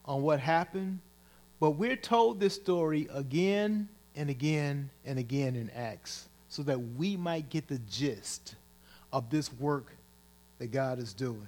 on 0.05 0.22
what 0.22 0.40
happened, 0.40 0.98
but 1.61 1.70
we're 1.72 1.94
told 1.94 2.40
this 2.40 2.57
story 2.57 3.09
again 3.14 3.88
and 4.16 4.29
again 4.29 4.90
and 5.07 5.18
again 5.18 5.55
in 5.55 5.70
Acts 5.70 6.29
so 6.48 6.64
that 6.64 6.79
we 6.96 7.16
might 7.16 7.50
get 7.50 7.68
the 7.68 7.79
gist 7.88 8.57
of 9.12 9.31
this 9.31 9.53
work 9.53 9.92
that 10.59 10.72
God 10.72 10.98
is 10.98 11.12
doing. 11.12 11.46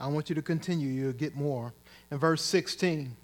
I 0.00 0.06
want 0.06 0.28
you 0.28 0.34
to 0.34 0.42
continue, 0.42 0.88
you'll 0.88 1.12
get 1.12 1.34
more. 1.34 1.72
In 2.10 2.18
verse 2.18 2.42
16, 2.42 3.14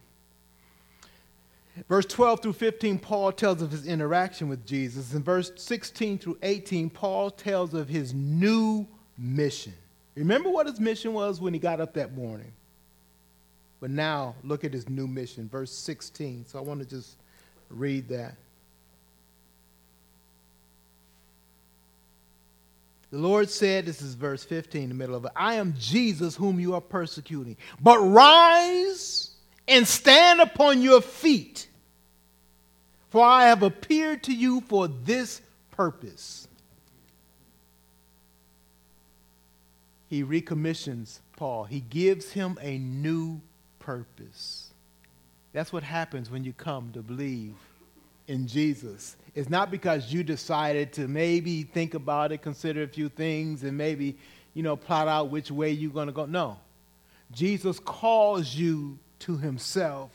Verse 1.88 2.04
12 2.04 2.42
through 2.42 2.52
15, 2.52 2.98
Paul 2.98 3.32
tells 3.32 3.62
of 3.62 3.70
his 3.70 3.86
interaction 3.86 4.48
with 4.48 4.66
Jesus. 4.66 5.14
In 5.14 5.22
verse 5.22 5.52
16 5.56 6.18
through 6.18 6.38
18, 6.42 6.90
Paul 6.90 7.30
tells 7.30 7.72
of 7.72 7.88
his 7.88 8.12
new 8.12 8.86
mission. 9.16 9.72
Remember 10.14 10.50
what 10.50 10.66
his 10.66 10.78
mission 10.78 11.14
was 11.14 11.40
when 11.40 11.54
he 11.54 11.58
got 11.58 11.80
up 11.80 11.94
that 11.94 12.14
morning. 12.14 12.52
But 13.80 13.90
now 13.90 14.34
look 14.44 14.64
at 14.64 14.72
his 14.72 14.88
new 14.88 15.06
mission, 15.06 15.48
verse 15.48 15.72
16. 15.72 16.46
So 16.46 16.58
I 16.58 16.62
want 16.62 16.80
to 16.80 16.86
just 16.86 17.16
read 17.70 18.08
that. 18.08 18.34
The 23.10 23.18
Lord 23.18 23.50
said, 23.50 23.84
this 23.84 24.00
is 24.00 24.14
verse 24.14 24.44
15, 24.44 24.88
the 24.88 24.94
middle 24.94 25.14
of 25.14 25.24
it, 25.26 25.32
I 25.36 25.54
am 25.54 25.74
Jesus 25.78 26.34
whom 26.34 26.58
you 26.58 26.74
are 26.74 26.80
persecuting. 26.80 27.56
But 27.80 27.98
rise 27.98 29.31
and 29.68 29.86
stand 29.86 30.40
upon 30.40 30.82
your 30.82 31.00
feet, 31.00 31.68
for 33.10 33.24
I 33.24 33.46
have 33.46 33.62
appeared 33.62 34.24
to 34.24 34.34
you 34.34 34.60
for 34.62 34.88
this 34.88 35.40
purpose. 35.70 36.48
He 40.08 40.22
recommissions 40.22 41.20
Paul, 41.36 41.64
he 41.64 41.80
gives 41.80 42.30
him 42.32 42.58
a 42.60 42.78
new 42.78 43.40
purpose. 43.78 44.70
That's 45.52 45.72
what 45.72 45.82
happens 45.82 46.30
when 46.30 46.44
you 46.44 46.52
come 46.52 46.92
to 46.92 47.02
believe 47.02 47.54
in 48.28 48.46
Jesus. 48.46 49.16
It's 49.34 49.50
not 49.50 49.70
because 49.70 50.12
you 50.12 50.22
decided 50.22 50.92
to 50.94 51.08
maybe 51.08 51.64
think 51.64 51.94
about 51.94 52.32
it, 52.32 52.42
consider 52.42 52.82
a 52.84 52.86
few 52.86 53.08
things, 53.08 53.64
and 53.64 53.76
maybe, 53.76 54.16
you 54.54 54.62
know, 54.62 54.76
plot 54.76 55.08
out 55.08 55.30
which 55.30 55.50
way 55.50 55.70
you're 55.70 55.90
going 55.90 56.06
to 56.06 56.12
go. 56.12 56.26
No. 56.26 56.58
Jesus 57.32 57.80
calls 57.80 58.54
you 58.54 58.98
to 59.22 59.36
himself, 59.36 60.10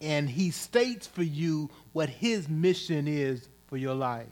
and 0.00 0.28
he 0.28 0.50
states 0.50 1.06
for 1.06 1.22
you 1.22 1.70
what 1.92 2.08
his 2.08 2.48
mission 2.48 3.06
is 3.06 3.48
for 3.68 3.76
your 3.76 3.94
life. 3.94 4.26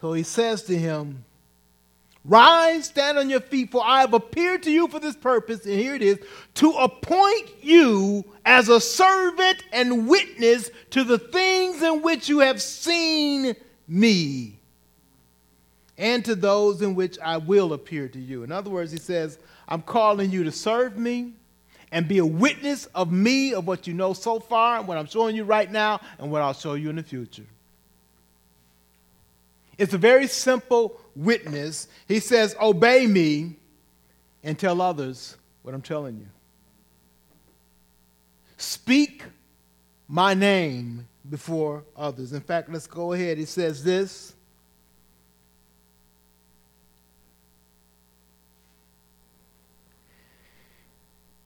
So 0.00 0.12
he 0.12 0.22
says 0.22 0.62
to 0.64 0.76
him, 0.76 1.24
Rise, 2.26 2.86
stand 2.86 3.18
on 3.18 3.28
your 3.28 3.40
feet, 3.40 3.70
for 3.70 3.84
I 3.84 4.00
have 4.00 4.14
appeared 4.14 4.62
to 4.62 4.70
you 4.70 4.88
for 4.88 4.98
this 4.98 5.16
purpose, 5.16 5.66
and 5.66 5.78
here 5.78 5.94
it 5.94 6.00
is, 6.02 6.18
to 6.54 6.70
appoint 6.72 7.50
you 7.62 8.24
as 8.46 8.70
a 8.70 8.80
servant 8.80 9.62
and 9.72 10.08
witness 10.08 10.70
to 10.90 11.04
the 11.04 11.18
things 11.18 11.82
in 11.82 12.00
which 12.00 12.28
you 12.30 12.38
have 12.38 12.62
seen 12.62 13.54
me, 13.86 14.58
and 15.98 16.24
to 16.24 16.34
those 16.34 16.80
in 16.80 16.94
which 16.94 17.18
I 17.18 17.36
will 17.36 17.74
appear 17.74 18.08
to 18.08 18.18
you. 18.18 18.42
In 18.42 18.52
other 18.52 18.70
words, 18.70 18.90
he 18.90 18.98
says, 18.98 19.38
I'm 19.68 19.82
calling 19.82 20.30
you 20.30 20.44
to 20.44 20.52
serve 20.52 20.96
me 20.96 21.32
and 21.90 22.08
be 22.08 22.18
a 22.18 22.26
witness 22.26 22.86
of 22.86 23.12
me, 23.12 23.54
of 23.54 23.66
what 23.66 23.86
you 23.86 23.94
know 23.94 24.12
so 24.12 24.40
far, 24.40 24.78
and 24.78 24.88
what 24.88 24.98
I'm 24.98 25.06
showing 25.06 25.36
you 25.36 25.44
right 25.44 25.70
now, 25.70 26.00
and 26.18 26.30
what 26.30 26.42
I'll 26.42 26.52
show 26.52 26.74
you 26.74 26.90
in 26.90 26.96
the 26.96 27.02
future. 27.02 27.46
It's 29.78 29.94
a 29.94 29.98
very 29.98 30.26
simple 30.26 31.00
witness. 31.16 31.88
He 32.06 32.20
says, 32.20 32.56
Obey 32.60 33.06
me 33.06 33.56
and 34.42 34.58
tell 34.58 34.80
others 34.80 35.36
what 35.62 35.74
I'm 35.74 35.82
telling 35.82 36.18
you. 36.18 36.26
Speak 38.56 39.24
my 40.08 40.34
name 40.34 41.06
before 41.28 41.84
others. 41.96 42.32
In 42.32 42.40
fact, 42.40 42.70
let's 42.70 42.86
go 42.86 43.12
ahead. 43.12 43.38
He 43.38 43.44
says 43.44 43.82
this 43.82 44.33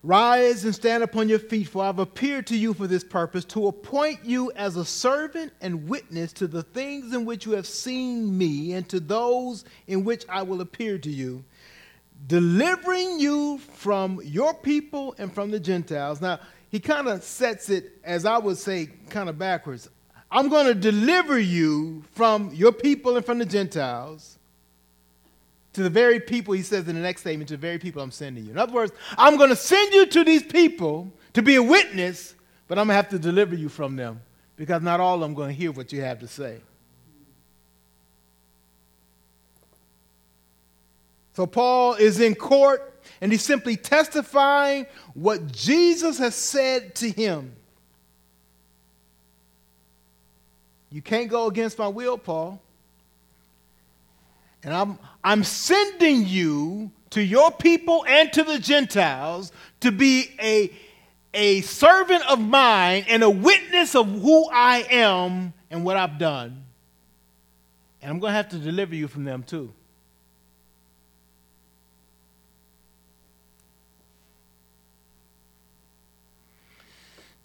Rise 0.09 0.65
and 0.65 0.75
stand 0.75 1.03
upon 1.03 1.29
your 1.29 1.39
feet, 1.39 1.69
for 1.69 1.83
I 1.83 1.87
have 1.89 1.99
appeared 1.99 2.47
to 2.47 2.57
you 2.57 2.73
for 2.73 2.87
this 2.87 3.05
purpose, 3.05 3.45
to 3.45 3.67
appoint 3.67 4.25
you 4.25 4.51
as 4.53 4.77
a 4.77 4.85
servant 4.87 5.53
and 5.61 5.87
witness 5.87 6.33
to 6.33 6.47
the 6.47 6.63
things 6.63 7.13
in 7.13 7.27
which 7.27 7.45
you 7.45 7.53
have 7.53 7.67
seen 7.67 8.39
me, 8.39 8.73
and 8.73 8.89
to 8.89 9.01
those 9.01 9.67
in 9.87 10.05
which 10.05 10.25
I 10.27 10.45
will 10.45 10.63
appear 10.63 10.97
to 10.97 11.11
you, 11.11 11.45
delivering 12.27 13.21
you 13.21 13.59
from 13.59 14.19
your 14.25 14.55
people 14.55 15.15
and 15.19 15.31
from 15.31 15.51
the 15.51 15.61
Gentiles. 15.61 16.23
Now, 16.23 16.41
he 16.71 16.81
kind 16.81 17.07
of 17.07 17.23
sets 17.23 17.69
it, 17.69 17.99
as 18.03 18.25
I 18.25 18.39
would 18.39 18.57
say, 18.57 18.89
kind 19.11 19.29
of 19.29 19.39
backwards. 19.39 19.91
I'm 20.31 20.49
going 20.49 20.69
to 20.69 20.75
deliver 20.75 21.39
you 21.39 22.03
from 22.13 22.55
your 22.55 22.73
people 22.73 23.19
and 23.19 23.27
from 23.27 23.41
the 23.41 23.45
Gentiles 23.45 24.38
to 25.79 25.85
the 25.85 25.91
very 25.91 26.19
people, 26.19 26.55
he 26.55 26.63
says 26.63 26.89
in 26.89 26.97
the 26.97 27.01
next 27.01 27.21
statement, 27.21 27.47
to 27.49 27.55
the 27.55 27.61
very 27.61 27.79
people 27.79 28.03
I'm 28.03 28.11
sending 28.11 28.45
you. 28.45 28.51
In 28.51 28.59
other 28.59 28.73
words, 28.73 28.93
I'm 29.17 29.37
going 29.37 29.51
to 29.51 29.57
send 29.57 29.95
you 29.95 30.07
to 30.07 30.25
these 30.25 30.43
people 30.43 31.13
to 31.35 31.41
be 31.41 31.55
a 31.55 31.63
witness, 31.63 32.35
but 32.67 32.81
I'm 32.81 32.89
going 32.89 32.95
to 32.95 33.03
have 33.03 33.09
to 33.11 33.19
deliver 33.21 33.55
you 33.55 33.69
from 33.69 33.95
them 33.95 34.21
because 34.57 34.83
not 34.83 34.99
all 34.99 35.15
of 35.15 35.21
them 35.21 35.33
are 35.33 35.35
going 35.37 35.51
to 35.51 35.55
hear 35.55 35.71
what 35.71 35.93
you 35.93 36.01
have 36.01 36.19
to 36.19 36.27
say. 36.27 36.59
So 41.35 41.47
Paul 41.47 41.95
is 41.95 42.19
in 42.19 42.35
court 42.35 43.01
and 43.21 43.31
he's 43.31 43.45
simply 43.45 43.77
testifying 43.77 44.87
what 45.15 45.53
Jesus 45.53 46.19
has 46.19 46.35
said 46.35 46.97
to 46.97 47.09
him. 47.09 47.55
You 50.91 51.03
can't 51.03 51.31
go 51.31 51.47
against 51.47 51.79
my 51.79 51.87
will, 51.87 52.19
Paul. 52.19 52.61
And 54.63 54.75
I'm, 54.75 54.99
I'm 55.23 55.45
sending 55.45 56.27
you 56.27 56.91
to 57.11 57.23
your 57.23 57.51
people 57.51 58.05
and 58.07 58.33
to 58.33 58.43
the 58.43 58.59
Gentiles 58.59 59.53
to 59.81 59.93
be 59.93 60.31
a, 60.41 60.73
a 61.33 61.61
servant 61.63 62.29
of 62.29 62.41
mine 62.41 63.05
and 63.09 63.23
a 63.23 63.31
witness 63.31 63.95
of 63.95 64.09
who 64.09 64.49
I 64.51 64.87
am 64.91 65.53
and 65.71 65.85
what 65.85 65.97
I've 65.97 66.19
done. 66.19 66.65
And 68.03 68.11
I'm 68.11 68.19
going 68.19 68.31
to 68.33 68.37
have 68.37 68.49
to 68.51 68.59
deliver 68.59 68.95
you 68.95 69.09
from 69.09 69.25
them 69.25 69.43
too. 69.43 69.73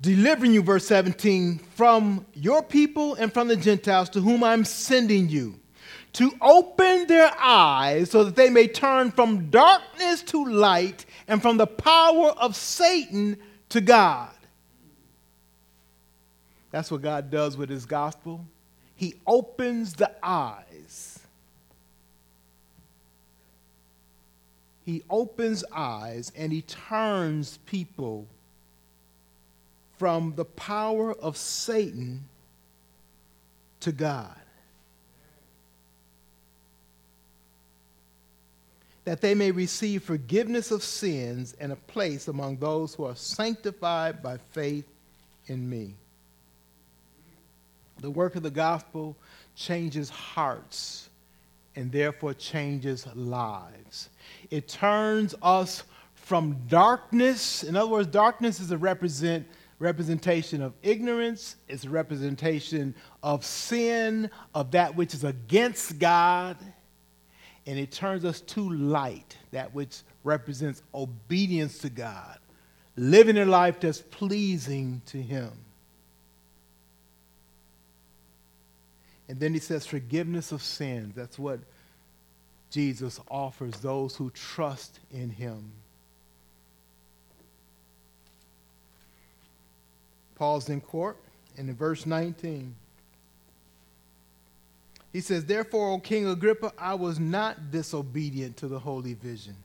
Delivering 0.02 0.54
you, 0.54 0.62
verse 0.62 0.86
17, 0.88 1.60
from 1.76 2.26
your 2.34 2.62
people 2.62 3.15
and 3.15 3.32
from 3.32 3.47
the 3.47 3.56
Gentiles 3.56 4.10
to 4.10 4.19
whom 4.19 4.43
I'm 4.43 4.65
sending 4.65 5.30
you 5.30 5.60
to 6.13 6.32
open 6.41 7.08
their 7.08 7.32
eyes 7.39 8.12
so 8.12 8.23
that 8.23 8.36
they 8.36 8.49
may 8.49 8.67
turn 8.67 9.12
from 9.12 9.49
darkness 9.49 10.21
to 10.23 10.45
light 10.45 11.06
and 11.28 11.41
from 11.41 11.58
the 11.58 11.67
power 11.67 12.30
of 12.30 12.56
Satan 12.56 13.38
to 13.69 13.82
God. 13.82 14.30
That's 16.71 16.91
what 16.91 17.02
God 17.02 17.30
does 17.30 17.58
with 17.58 17.69
his 17.69 17.86
gospel. 17.86 18.45
He 18.95 19.15
opens 19.26 19.93
the 19.93 20.12
eyes. 20.23 21.19
He 24.86 25.02
opens 25.10 25.63
eyes 25.71 26.32
and 26.36 26.52
he 26.52 26.62
turns 26.62 27.58
people 27.65 28.28
from 29.97 30.34
the 30.36 30.45
power 30.45 31.13
of 31.13 31.38
Satan 31.38 32.26
to 33.80 33.91
God. 33.91 34.43
That 39.06 39.22
they 39.22 39.36
may 39.36 39.52
receive 39.52 40.04
forgiveness 40.04 40.72
of 40.72 40.84
sins 40.84 41.56
and 41.60 41.72
a 41.72 41.76
place 41.76 42.28
among 42.28 42.58
those 42.58 42.94
who 42.94 43.04
are 43.04 43.16
sanctified 43.16 44.24
by 44.24 44.38
faith 44.52 44.88
in 45.48 45.70
me. 45.70 45.96
The 48.00 48.12
work 48.12 48.36
of 48.36 48.44
the 48.44 48.52
gospel 48.52 49.18
changes 49.56 50.10
hearts 50.10 51.10
and 51.76 51.92
therefore 51.92 52.34
changes 52.34 53.08
lives. 53.16 54.10
It 54.50 54.68
turns 54.68 55.36
us 55.42 55.84
from 56.13 56.58
darkness, 56.70 57.63
in 57.63 57.76
other 57.76 57.89
words, 57.89 58.08
darkness 58.08 58.60
is 58.60 58.72
a 58.72 58.78
represent, 58.78 59.46
representation 59.80 60.62
of 60.62 60.74
ignorance, 60.82 61.58
it's 61.68 61.84
a 61.84 61.89
representation 61.89 62.96
of 63.22 63.44
sin, 63.44 64.30
of 64.56 64.72
that 64.72 64.96
which 64.96 65.13
is 65.13 65.26
against 65.26 66.00
God 66.00 66.56
and 67.65 67.80
it 67.80 67.91
turns 67.91 68.26
us 68.26 68.41
to 68.41 68.69
light, 68.69 69.38
that 69.52 69.73
which 69.73 70.02
represents 70.23 70.82
obedience 70.93 71.80
to 71.80 71.89
God, 71.89 72.38
living 72.95 73.38
a 73.38 73.45
life 73.45 73.80
that's 73.80 74.02
pleasing 74.02 75.02
to 75.08 75.21
Him. 75.21 75.52
And 79.30 79.39
then 79.39 79.54
he 79.54 79.60
says, 79.60 79.86
forgiveness 79.86 80.52
of 80.52 80.62
sins. 80.62 81.15
That's 81.15 81.39
what 81.39 81.60
Jesus 82.69 83.19
offers 83.30 83.73
those 83.78 84.15
who 84.15 84.30
trust 84.32 84.99
in 85.12 85.30
Him. 85.30 85.71
Paul's 90.36 90.67
in 90.67 90.82
court, 90.82 91.17
and 91.58 91.69
in 91.69 91.76
verse 91.76 92.06
19, 92.06 92.76
he 95.13 95.21
says, 95.21 95.45
Therefore, 95.45 95.91
O 95.91 95.99
King 95.99 96.28
Agrippa, 96.28 96.73
I 96.78 96.95
was 96.95 97.19
not 97.19 97.71
disobedient 97.71 98.58
to 98.58 98.67
the 98.67 98.80
holy 98.80 99.13
vision. 99.13 99.56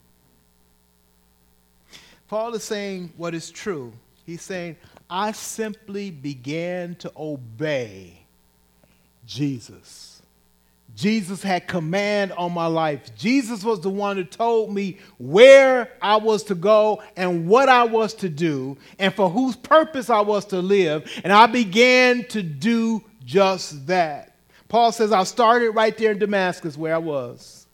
Paul 2.28 2.54
is 2.54 2.62
saying 2.62 3.14
what 3.16 3.34
is 3.34 3.50
true. 3.50 3.92
He's 4.26 4.42
saying, 4.42 4.76
I 5.08 5.32
simply 5.32 6.10
began 6.10 6.94
to 6.96 7.10
obey 7.16 8.20
Jesus. 9.26 10.20
Jesus 10.94 11.42
had 11.42 11.66
command 11.66 12.32
on 12.32 12.52
my 12.52 12.66
life. 12.66 13.16
Jesus 13.16 13.64
was 13.64 13.80
the 13.80 13.88
one 13.88 14.16
who 14.16 14.24
told 14.24 14.74
me 14.74 14.98
where 15.16 15.92
I 16.02 16.16
was 16.16 16.42
to 16.44 16.54
go 16.54 17.02
and 17.16 17.48
what 17.48 17.68
I 17.68 17.84
was 17.84 18.12
to 18.14 18.28
do 18.28 18.76
and 18.98 19.14
for 19.14 19.30
whose 19.30 19.56
purpose 19.56 20.10
I 20.10 20.20
was 20.20 20.44
to 20.46 20.58
live. 20.58 21.10
And 21.24 21.32
I 21.32 21.46
began 21.46 22.24
to 22.24 22.42
do 22.42 23.02
just 23.24 23.86
that. 23.86 24.27
Paul 24.68 24.92
says, 24.92 25.12
I 25.12 25.24
started 25.24 25.70
right 25.70 25.96
there 25.96 26.12
in 26.12 26.18
Damascus 26.18 26.76
where 26.76 26.94
I 26.94 26.98
was. 26.98 27.66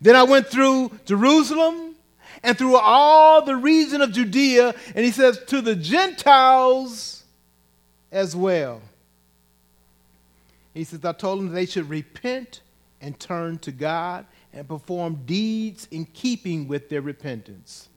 Then 0.00 0.16
I 0.16 0.22
went 0.22 0.46
through 0.46 0.92
Jerusalem 1.04 1.94
and 2.42 2.56
through 2.56 2.76
all 2.76 3.44
the 3.44 3.56
region 3.56 4.00
of 4.00 4.12
Judea, 4.12 4.74
and 4.94 5.04
he 5.04 5.10
says, 5.10 5.38
to 5.46 5.60
the 5.60 5.74
Gentiles 5.74 7.24
as 8.12 8.34
well. 8.36 8.80
He 10.74 10.84
says, 10.84 11.04
I 11.04 11.12
told 11.12 11.40
them 11.40 11.52
they 11.52 11.66
should 11.66 11.88
repent 11.88 12.60
and 13.00 13.18
turn 13.18 13.58
to 13.58 13.72
God 13.72 14.26
and 14.52 14.68
perform 14.68 15.22
deeds 15.26 15.88
in 15.90 16.04
keeping 16.06 16.68
with 16.68 16.88
their 16.88 17.02
repentance. 17.02 17.88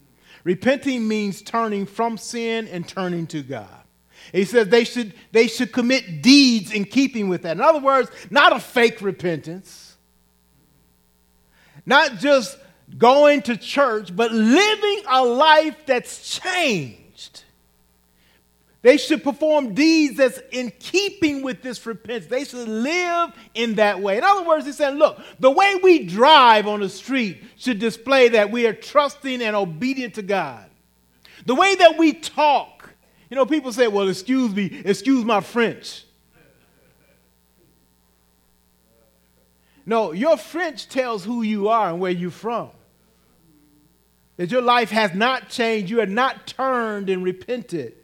Repenting 0.43 1.07
means 1.07 1.41
turning 1.41 1.86
from 1.86 2.17
sin 2.17 2.67
and 2.67 2.88
turning 2.88 3.27
to 3.27 3.43
God. 3.43 3.81
He 4.32 4.46
says 4.46 4.70
they 4.70 4.84
should, 4.84 5.13
they 5.32 5.48
should 5.48 5.72
commit 5.72 6.22
deeds 6.22 6.72
in 6.72 6.86
keeping 6.86 7.28
with 7.28 7.41
that. 7.44 7.58
In 7.58 7.62
other 7.62 7.80
words, 7.80 8.10
not 8.30 8.56
a 8.56 8.60
fake 8.60 9.02
repentance, 9.02 9.98
not 11.86 12.17
just 12.17 12.58
going 12.98 13.41
to 13.44 13.58
church, 13.58 14.15
but 14.15 14.32
living 14.32 15.04
a 15.10 15.24
life 15.24 15.86
that's 15.86 16.39
changed. 16.39 17.44
They 18.84 18.98
should 18.98 19.24
perform 19.24 19.76
deeds 19.76 20.17
that's 20.17 20.39
in 20.52 20.72
keeping 20.80 21.44
with 21.44 21.62
this 21.62 21.86
repentance. 21.86 22.26
They 22.26 22.46
should 22.46 22.67
live 22.67 23.32
in 23.54 23.76
that 23.76 24.00
way. 24.00 24.17
In 24.17 24.24
other 24.24 24.48
words, 24.48 24.65
he's 24.65 24.78
saying, 24.78 24.96
look, 24.98 25.20
the 25.39 25.52
way 25.52 25.80
we 25.84 26.06
drive 26.06 26.65
on 26.65 26.80
the 26.80 26.89
street 26.89 27.44
should 27.58 27.78
display 27.78 28.30
that 28.30 28.50
we 28.50 28.65
are 28.65 28.74
trusting 28.74 29.41
and 29.41 29.56
obedient 29.56 30.15
to 30.15 30.24
God. 30.24 30.65
The 31.46 31.54
way 31.54 31.76
that 31.76 31.98
we 32.00 32.13
talk 32.13 32.89
you 33.32 33.38
know, 33.38 33.46
people 33.46 33.72
say, 33.72 33.88
well, 33.88 34.10
excuse 34.10 34.54
me, 34.54 34.82
excuse 34.84 35.24
my 35.24 35.39
French. 35.39 36.04
No, 39.86 40.12
your 40.12 40.36
French 40.36 40.89
tells 40.89 41.24
who 41.24 41.41
you 41.41 41.70
are 41.70 41.91
and 41.91 42.02
where 42.02 42.12
you're 42.12 42.30
from. 42.30 42.72
That 44.36 44.52
your 44.52 44.62
life 44.62 44.91
has 44.91 45.13
not 45.13 45.48
changed, 45.48 45.89
you 45.89 46.00
have 46.00 46.10
not 46.10 46.46
turned 46.46 47.10
and 47.10 47.24
repented. 47.24 47.96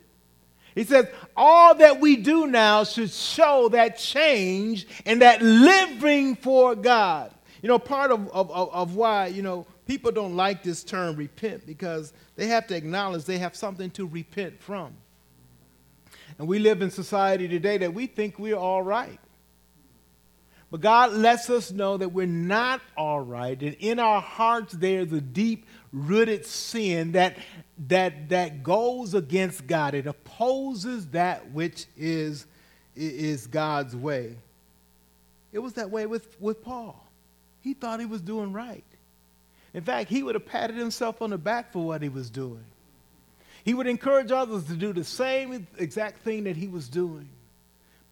He 0.75 0.85
says, 0.85 1.07
all 1.35 1.75
that 1.75 1.99
we 1.99 2.15
do 2.15 2.47
now 2.47 2.85
should 2.85 3.11
show 3.11 3.67
that 3.69 3.97
change 3.97 4.87
and 5.05 5.21
that 5.21 5.41
living 5.41 6.37
for 6.37 6.73
God. 6.73 7.33
You 7.61 7.67
know, 7.67 7.79
part 7.79 8.11
of, 8.11 8.29
of, 8.29 8.49
of 8.49 8.95
why, 8.95 9.27
you 9.27 9.41
know, 9.41 9.67
people 9.87 10.11
don't 10.11 10.37
like 10.37 10.63
this 10.63 10.85
term 10.85 11.17
repent 11.17 11.65
because 11.65 12.13
they 12.37 12.47
have 12.47 12.65
to 12.67 12.77
acknowledge 12.77 13.25
they 13.25 13.39
have 13.39 13.57
something 13.57 13.89
to 13.91 14.05
repent 14.07 14.61
from. 14.61 14.93
And 16.37 16.47
we 16.47 16.59
live 16.59 16.81
in 16.81 16.91
society 16.91 17.47
today 17.47 17.77
that 17.79 17.93
we 17.93 18.07
think 18.07 18.37
we're 18.37 18.55
all 18.55 18.83
right. 18.83 19.19
But 20.69 20.81
God 20.81 21.13
lets 21.13 21.49
us 21.49 21.71
know 21.71 21.97
that 21.97 22.09
we're 22.09 22.27
not 22.27 22.81
all 22.97 23.21
right, 23.21 23.59
and 23.61 23.75
in 23.79 23.99
our 23.99 24.19
hearts 24.19 24.73
there's 24.73 25.13
a 25.13 25.21
deep 25.21 25.65
rooted 25.93 26.45
sin 26.45 27.13
that, 27.13 27.37
that, 27.87 28.29
that 28.29 28.63
goes 28.63 29.13
against 29.13 29.65
God. 29.65 29.93
It 29.93 30.07
opposes 30.07 31.07
that 31.07 31.51
which 31.51 31.85
is, 31.95 32.45
is 32.95 33.47
God's 33.47 33.95
way. 33.95 34.35
It 35.53 35.59
was 35.59 35.73
that 35.73 35.89
way 35.89 36.05
with, 36.05 36.35
with 36.41 36.61
Paul. 36.61 37.01
He 37.61 37.73
thought 37.73 38.01
he 38.01 38.05
was 38.05 38.21
doing 38.21 38.51
right. 38.51 38.83
In 39.73 39.83
fact, 39.83 40.09
he 40.09 40.21
would 40.21 40.35
have 40.35 40.45
patted 40.45 40.75
himself 40.75 41.21
on 41.21 41.29
the 41.29 41.37
back 41.37 41.71
for 41.71 41.85
what 41.85 42.01
he 42.01 42.09
was 42.09 42.29
doing. 42.29 42.63
He 43.67 43.73
would 43.73 43.87
encourage 43.87 44.31
others 44.31 44.63
to 44.67 44.75
do 44.75 44.93
the 44.93 45.03
same 45.03 45.67
exact 45.77 46.19
thing 46.19 46.45
that 46.45 46.55
he 46.55 46.69
was 46.69 46.87
doing. 46.87 47.27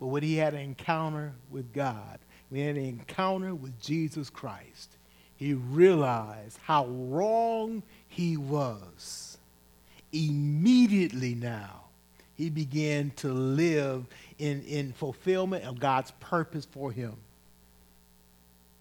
But 0.02 0.08
when 0.08 0.22
he 0.22 0.36
had 0.36 0.54
an 0.54 0.60
encounter 0.60 1.32
with 1.50 1.72
God, 1.72 2.20
when 2.50 2.60
he 2.60 2.68
had 2.68 2.76
an 2.76 2.84
encounter 2.84 3.56
with 3.56 3.80
Jesus 3.80 4.30
Christ, 4.30 4.98
he 5.38 5.54
realized 5.54 6.60
how 6.62 6.88
wrong 6.88 7.84
he 8.10 8.36
was. 8.36 9.38
Immediately 10.12 11.36
now, 11.36 11.84
he 12.36 12.50
began 12.50 13.12
to 13.12 13.30
live 13.30 14.08
in, 14.38 14.62
in 14.64 14.92
fulfillment 14.92 15.64
of 15.64 15.80
God's 15.80 16.12
purpose 16.20 16.66
for 16.70 16.92
him. 16.92 17.16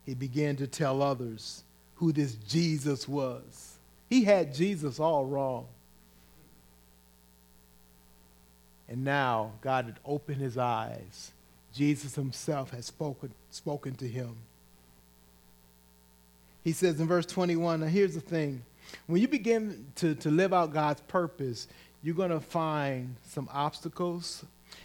He 0.05 0.15
began 0.15 0.57
to 0.57 0.67
tell 0.67 1.03
others 1.03 1.63
who 1.95 2.11
this 2.11 2.35
Jesus 2.35 3.07
was. 3.07 3.77
He 4.11 4.25
had 4.25 4.53
Jesus 4.53 4.99
all 4.99 5.25
wrong. 5.25 5.69
And 8.89 9.05
now 9.05 9.53
God 9.61 9.87
had 9.87 9.99
opened 10.05 10.41
his 10.41 10.59
eyes 10.59 11.33
Jesus 11.75 12.15
himself 12.15 12.71
has 12.71 12.87
spoken, 12.87 13.35
spoken 13.51 13.95
to 13.97 14.07
him. 14.09 14.37
He 16.63 16.73
says 16.73 17.01
in 17.01 17.09
verse 17.09 17.27
21, 17.27 17.81
now 17.81 17.87
here's 17.87 18.15
the 18.15 18.21
thing. 18.21 18.63
When 19.07 19.21
you 19.21 19.29
begin 19.29 19.87
to, 19.97 20.15
to 20.17 20.31
live 20.31 20.55
out 20.55 20.73
God's 20.73 21.01
purpose, 21.03 21.67
you're 22.03 22.15
going 22.15 22.31
to 22.31 22.41
find 22.41 23.17
some 23.27 23.49
obstacles, 23.53 24.45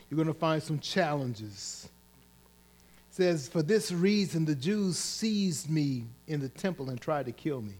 you're 0.09 0.15
going 0.15 0.33
to 0.33 0.39
find 0.39 0.63
some 0.63 0.79
challenges. 0.79 1.87
It 3.11 3.15
says, 3.15 3.47
For 3.47 3.61
this 3.61 3.91
reason, 3.91 4.45
the 4.45 4.55
Jews 4.55 4.97
seized 4.97 5.69
me 5.69 6.05
in 6.27 6.39
the 6.39 6.49
temple 6.49 6.89
and 6.89 6.99
tried 6.99 7.27
to 7.27 7.31
kill 7.31 7.61
me. 7.61 7.75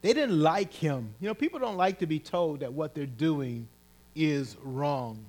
They 0.00 0.12
didn't 0.12 0.40
like 0.40 0.72
him. 0.72 1.14
You 1.20 1.28
know, 1.28 1.34
people 1.34 1.58
don't 1.58 1.76
like 1.76 1.98
to 1.98 2.06
be 2.06 2.20
told 2.20 2.60
that 2.60 2.72
what 2.72 2.94
they're 2.94 3.06
doing 3.06 3.68
is 4.18 4.56
wrong 4.62 5.28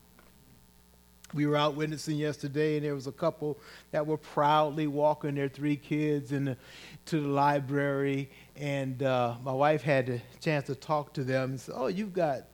we 1.33 1.45
were 1.45 1.55
out 1.55 1.75
witnessing 1.75 2.17
yesterday, 2.17 2.77
and 2.77 2.85
there 2.85 2.95
was 2.95 3.07
a 3.07 3.11
couple 3.11 3.57
that 3.91 4.05
were 4.05 4.17
proudly 4.17 4.87
walking 4.87 5.35
their 5.35 5.49
three 5.49 5.75
kids 5.75 6.31
in 6.31 6.45
the, 6.45 6.57
to 7.05 7.21
the 7.21 7.27
library. 7.27 8.29
And 8.55 9.03
uh, 9.03 9.35
my 9.43 9.51
wife 9.51 9.81
had 9.81 10.07
the 10.07 10.21
chance 10.41 10.65
to 10.67 10.75
talk 10.75 11.13
to 11.13 11.23
them 11.23 11.51
and 11.51 11.59
said, 11.59 11.75
Oh, 11.77 11.87
you've 11.87 12.13
got 12.13 12.45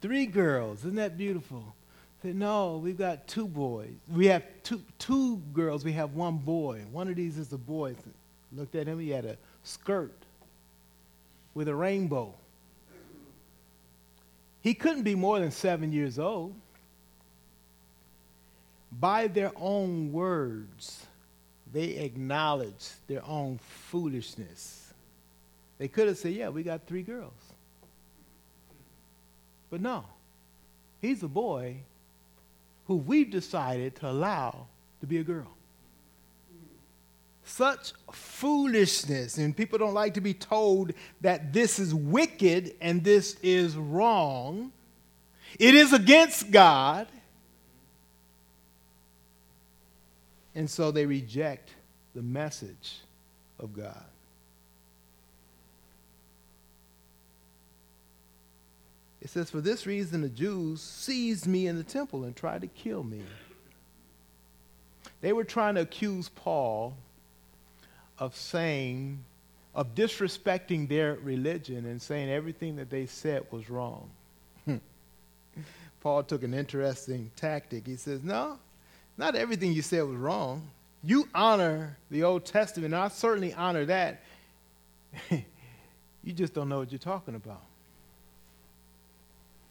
three 0.00 0.26
girls. 0.26 0.80
Isn't 0.80 0.94
that 0.96 1.18
beautiful? 1.18 1.62
I 2.20 2.28
said, 2.28 2.36
No, 2.36 2.78
we've 2.78 2.98
got 2.98 3.28
two 3.28 3.46
boys. 3.46 3.92
We 4.10 4.26
have 4.26 4.44
two, 4.62 4.82
two 4.98 5.36
girls. 5.52 5.84
We 5.84 5.92
have 5.92 6.14
one 6.14 6.38
boy. 6.38 6.82
One 6.90 7.08
of 7.08 7.16
these 7.16 7.36
is 7.36 7.52
a 7.52 7.58
boy. 7.58 7.90
I 7.90 8.58
looked 8.58 8.74
at 8.74 8.86
him. 8.86 8.98
He 8.98 9.10
had 9.10 9.26
a 9.26 9.36
skirt 9.62 10.14
with 11.54 11.68
a 11.68 11.74
rainbow. 11.74 12.34
He 14.62 14.74
couldn't 14.74 15.02
be 15.02 15.14
more 15.14 15.40
than 15.40 15.50
seven 15.50 15.92
years 15.92 16.18
old 16.18 16.54
by 19.00 19.26
their 19.26 19.52
own 19.56 20.12
words, 20.12 21.06
they 21.72 21.96
acknowledge 21.96 22.90
their 23.06 23.24
own 23.24 23.58
foolishness. 23.58 24.92
They 25.78 25.88
could 25.88 26.08
have 26.08 26.18
said, 26.18 26.32
Yeah, 26.32 26.50
we 26.50 26.62
got 26.62 26.86
three 26.86 27.02
girls. 27.02 27.32
But 29.70 29.80
no, 29.80 30.04
he's 31.00 31.22
a 31.22 31.28
boy 31.28 31.76
who 32.86 32.96
we've 32.96 33.30
decided 33.30 33.96
to 33.96 34.10
allow 34.10 34.66
to 35.00 35.06
be 35.06 35.18
a 35.18 35.24
girl. 35.24 35.50
Such 37.44 37.92
foolishness, 38.12 39.36
and 39.38 39.56
people 39.56 39.78
don't 39.78 39.94
like 39.94 40.14
to 40.14 40.20
be 40.20 40.34
told 40.34 40.92
that 41.20 41.52
this 41.52 41.78
is 41.78 41.94
wicked 41.94 42.74
and 42.80 43.02
this 43.02 43.36
is 43.42 43.76
wrong. 43.76 44.72
It 45.58 45.74
is 45.74 45.92
against 45.92 46.50
God. 46.50 47.08
And 50.54 50.68
so 50.68 50.90
they 50.90 51.06
reject 51.06 51.70
the 52.14 52.22
message 52.22 52.98
of 53.58 53.72
God. 53.72 54.04
It 59.20 59.30
says, 59.30 59.50
For 59.50 59.60
this 59.60 59.86
reason, 59.86 60.22
the 60.22 60.28
Jews 60.28 60.80
seized 60.80 61.46
me 61.46 61.66
in 61.66 61.76
the 61.76 61.84
temple 61.84 62.24
and 62.24 62.34
tried 62.34 62.60
to 62.62 62.66
kill 62.66 63.02
me. 63.02 63.22
They 65.20 65.32
were 65.32 65.44
trying 65.44 65.76
to 65.76 65.82
accuse 65.82 66.28
Paul 66.28 66.96
of 68.22 68.36
saying, 68.36 69.18
of 69.74 69.96
disrespecting 69.96 70.88
their 70.88 71.14
religion 71.24 71.86
and 71.86 72.00
saying 72.00 72.30
everything 72.30 72.76
that 72.76 72.88
they 72.88 73.04
said 73.04 73.44
was 73.50 73.68
wrong. 73.68 74.08
Hmm. 74.64 74.76
Paul 76.00 76.22
took 76.22 76.44
an 76.44 76.54
interesting 76.54 77.32
tactic. 77.34 77.84
He 77.84 77.96
says, 77.96 78.22
No, 78.22 78.60
not 79.18 79.34
everything 79.34 79.72
you 79.72 79.82
said 79.82 80.04
was 80.04 80.16
wrong. 80.16 80.70
You 81.02 81.28
honor 81.34 81.96
the 82.12 82.22
Old 82.22 82.44
Testament, 82.44 82.94
and 82.94 83.02
I 83.02 83.08
certainly 83.08 83.54
honor 83.54 83.86
that. 83.86 84.22
you 85.30 86.32
just 86.32 86.54
don't 86.54 86.68
know 86.68 86.78
what 86.78 86.92
you're 86.92 87.00
talking 87.00 87.34
about. 87.34 87.64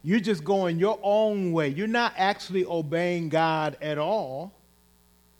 You're 0.03 0.19
just 0.19 0.43
going 0.43 0.77
your 0.77 0.99
own 1.01 1.53
way. 1.53 1.69
You're 1.69 1.87
not 1.87 2.15
actually 2.17 2.65
obeying 2.65 3.29
God 3.29 3.77
at 3.81 3.97
all. 3.97 4.51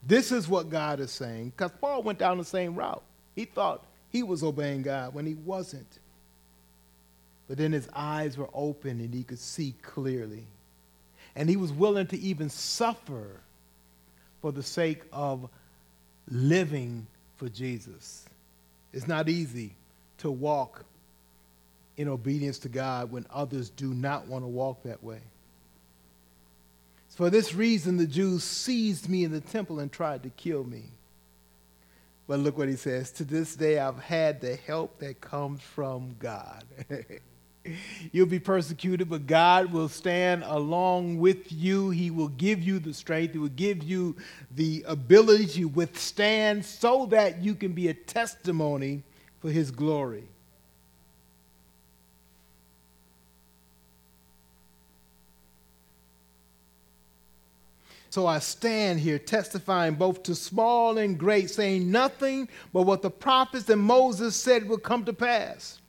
This 0.04 0.32
is 0.32 0.48
what 0.48 0.70
God 0.70 1.00
is 1.00 1.12
saying. 1.12 1.52
Because 1.56 1.70
Paul 1.80 2.02
went 2.02 2.18
down 2.18 2.38
the 2.38 2.44
same 2.44 2.74
route. 2.74 3.02
He 3.34 3.44
thought 3.44 3.84
he 4.10 4.22
was 4.22 4.42
obeying 4.42 4.82
God 4.82 5.14
when 5.14 5.26
he 5.26 5.34
wasn't. 5.34 5.98
But 7.48 7.58
then 7.58 7.72
his 7.72 7.88
eyes 7.94 8.36
were 8.36 8.48
open 8.52 9.00
and 9.00 9.12
he 9.12 9.22
could 9.22 9.38
see 9.38 9.74
clearly. 9.82 10.46
And 11.36 11.48
he 11.48 11.56
was 11.56 11.72
willing 11.72 12.06
to 12.08 12.18
even 12.18 12.50
suffer 12.50 13.40
for 14.40 14.52
the 14.52 14.62
sake 14.62 15.02
of 15.12 15.48
living 16.28 17.06
for 17.36 17.48
Jesus. 17.48 18.24
It's 18.92 19.08
not 19.08 19.28
easy 19.28 19.74
to 20.18 20.30
walk 20.30 20.84
in 21.96 22.08
obedience 22.08 22.58
to 22.60 22.68
God 22.68 23.10
when 23.10 23.26
others 23.32 23.70
do 23.70 23.94
not 23.94 24.26
want 24.26 24.44
to 24.44 24.48
walk 24.48 24.82
that 24.84 25.02
way. 25.02 25.20
For 27.14 27.28
this 27.28 27.54
reason, 27.54 27.98
the 27.98 28.06
Jews 28.06 28.42
seized 28.42 29.08
me 29.08 29.24
in 29.24 29.32
the 29.32 29.40
temple 29.40 29.80
and 29.80 29.92
tried 29.92 30.22
to 30.22 30.30
kill 30.30 30.64
me. 30.64 30.84
But 32.26 32.38
look 32.38 32.56
what 32.56 32.68
he 32.68 32.76
says 32.76 33.10
To 33.12 33.24
this 33.24 33.54
day, 33.54 33.78
I've 33.78 33.98
had 33.98 34.40
the 34.40 34.56
help 34.56 34.98
that 35.00 35.20
comes 35.20 35.60
from 35.60 36.16
God. 36.18 36.64
You'll 38.12 38.26
be 38.26 38.40
persecuted, 38.40 39.08
but 39.08 39.26
God 39.26 39.72
will 39.72 39.88
stand 39.88 40.42
along 40.46 41.18
with 41.18 41.52
you. 41.52 41.90
He 41.90 42.10
will 42.10 42.28
give 42.28 42.60
you 42.62 42.78
the 42.78 42.94
strength, 42.94 43.34
He 43.34 43.38
will 43.38 43.48
give 43.48 43.82
you 43.82 44.16
the 44.50 44.84
ability 44.86 45.46
to 45.48 45.64
withstand 45.66 46.64
so 46.64 47.06
that 47.06 47.42
you 47.42 47.54
can 47.54 47.72
be 47.72 47.88
a 47.88 47.94
testimony 47.94 49.02
for 49.40 49.50
His 49.50 49.70
glory. 49.70 50.24
So 58.12 58.26
I 58.26 58.40
stand 58.40 59.00
here 59.00 59.18
testifying 59.18 59.94
both 59.94 60.22
to 60.24 60.34
small 60.34 60.98
and 60.98 61.18
great, 61.18 61.48
saying 61.48 61.90
nothing 61.90 62.46
but 62.70 62.82
what 62.82 63.00
the 63.00 63.10
prophets 63.10 63.70
and 63.70 63.80
Moses 63.80 64.36
said 64.36 64.68
would 64.68 64.82
come 64.82 65.06
to 65.06 65.14
pass. 65.14 65.80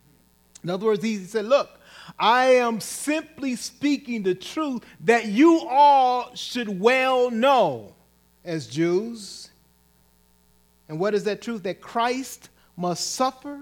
In 0.64 0.70
other 0.70 0.86
words, 0.86 1.04
he 1.04 1.18
said, 1.18 1.44
Look, 1.44 1.82
I 2.18 2.46
am 2.46 2.80
simply 2.80 3.58
speaking 3.58 4.24
the 4.24 4.36
truth 4.36 4.86
that 5.02 5.26
you 5.26 5.68
all 5.68 6.34
should 6.34 6.80
well 6.80 7.30
know 7.30 7.94
as 8.46 8.68
Jews. 8.68 9.50
And 10.88 11.02
what 11.02 11.14
is 11.14 11.26
that 11.26 11.42
truth? 11.42 11.64
That 11.64 11.82
Christ 11.82 12.48
must 12.78 13.16
suffer, 13.16 13.60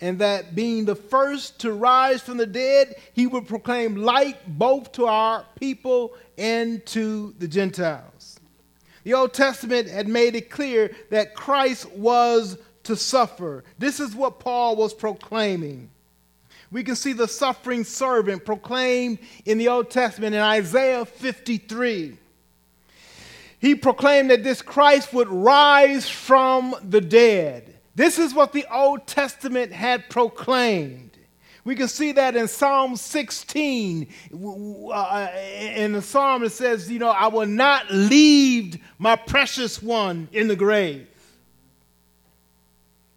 and 0.00 0.18
that 0.20 0.54
being 0.54 0.84
the 0.84 0.94
first 0.94 1.60
to 1.60 1.72
rise 1.72 2.20
from 2.22 2.36
the 2.36 2.46
dead, 2.46 2.94
he 3.14 3.26
would 3.26 3.48
proclaim 3.48 3.96
light 3.96 4.38
both 4.46 4.92
to 4.92 5.06
our 5.06 5.44
people 5.58 6.14
and 6.36 6.84
to 6.86 7.34
the 7.38 7.48
Gentiles. 7.48 8.38
The 9.04 9.14
Old 9.14 9.32
Testament 9.32 9.88
had 9.88 10.06
made 10.06 10.36
it 10.36 10.50
clear 10.50 10.94
that 11.10 11.34
Christ 11.34 11.90
was 11.92 12.58
to 12.84 12.94
suffer. 12.94 13.64
This 13.78 14.00
is 14.00 14.14
what 14.14 14.38
Paul 14.38 14.76
was 14.76 14.94
proclaiming. 14.94 15.90
We 16.70 16.84
can 16.84 16.96
see 16.96 17.14
the 17.14 17.26
suffering 17.26 17.84
servant 17.84 18.44
proclaimed 18.44 19.18
in 19.46 19.58
the 19.58 19.68
Old 19.68 19.90
Testament 19.90 20.34
in 20.34 20.40
Isaiah 20.40 21.04
53. 21.06 22.18
he 23.58 23.74
proclaimed 23.74 24.30
that 24.30 24.44
this 24.44 24.62
Christ 24.62 25.12
would 25.12 25.28
rise 25.28 26.08
from 26.08 26.74
the 26.82 27.00
dead. 27.00 27.67
This 27.98 28.16
is 28.20 28.32
what 28.32 28.52
the 28.52 28.64
Old 28.72 29.08
Testament 29.08 29.72
had 29.72 30.08
proclaimed. 30.08 31.18
We 31.64 31.74
can 31.74 31.88
see 31.88 32.12
that 32.12 32.36
in 32.36 32.46
Psalm 32.46 32.94
16. 32.94 34.06
Uh, 34.32 35.28
in 35.74 35.94
the 35.94 36.00
psalm, 36.00 36.44
it 36.44 36.50
says, 36.50 36.88
You 36.88 37.00
know, 37.00 37.10
I 37.10 37.26
will 37.26 37.48
not 37.48 37.90
leave 37.90 38.78
my 38.98 39.16
precious 39.16 39.82
one 39.82 40.28
in 40.30 40.46
the 40.46 40.54
grave. 40.54 41.08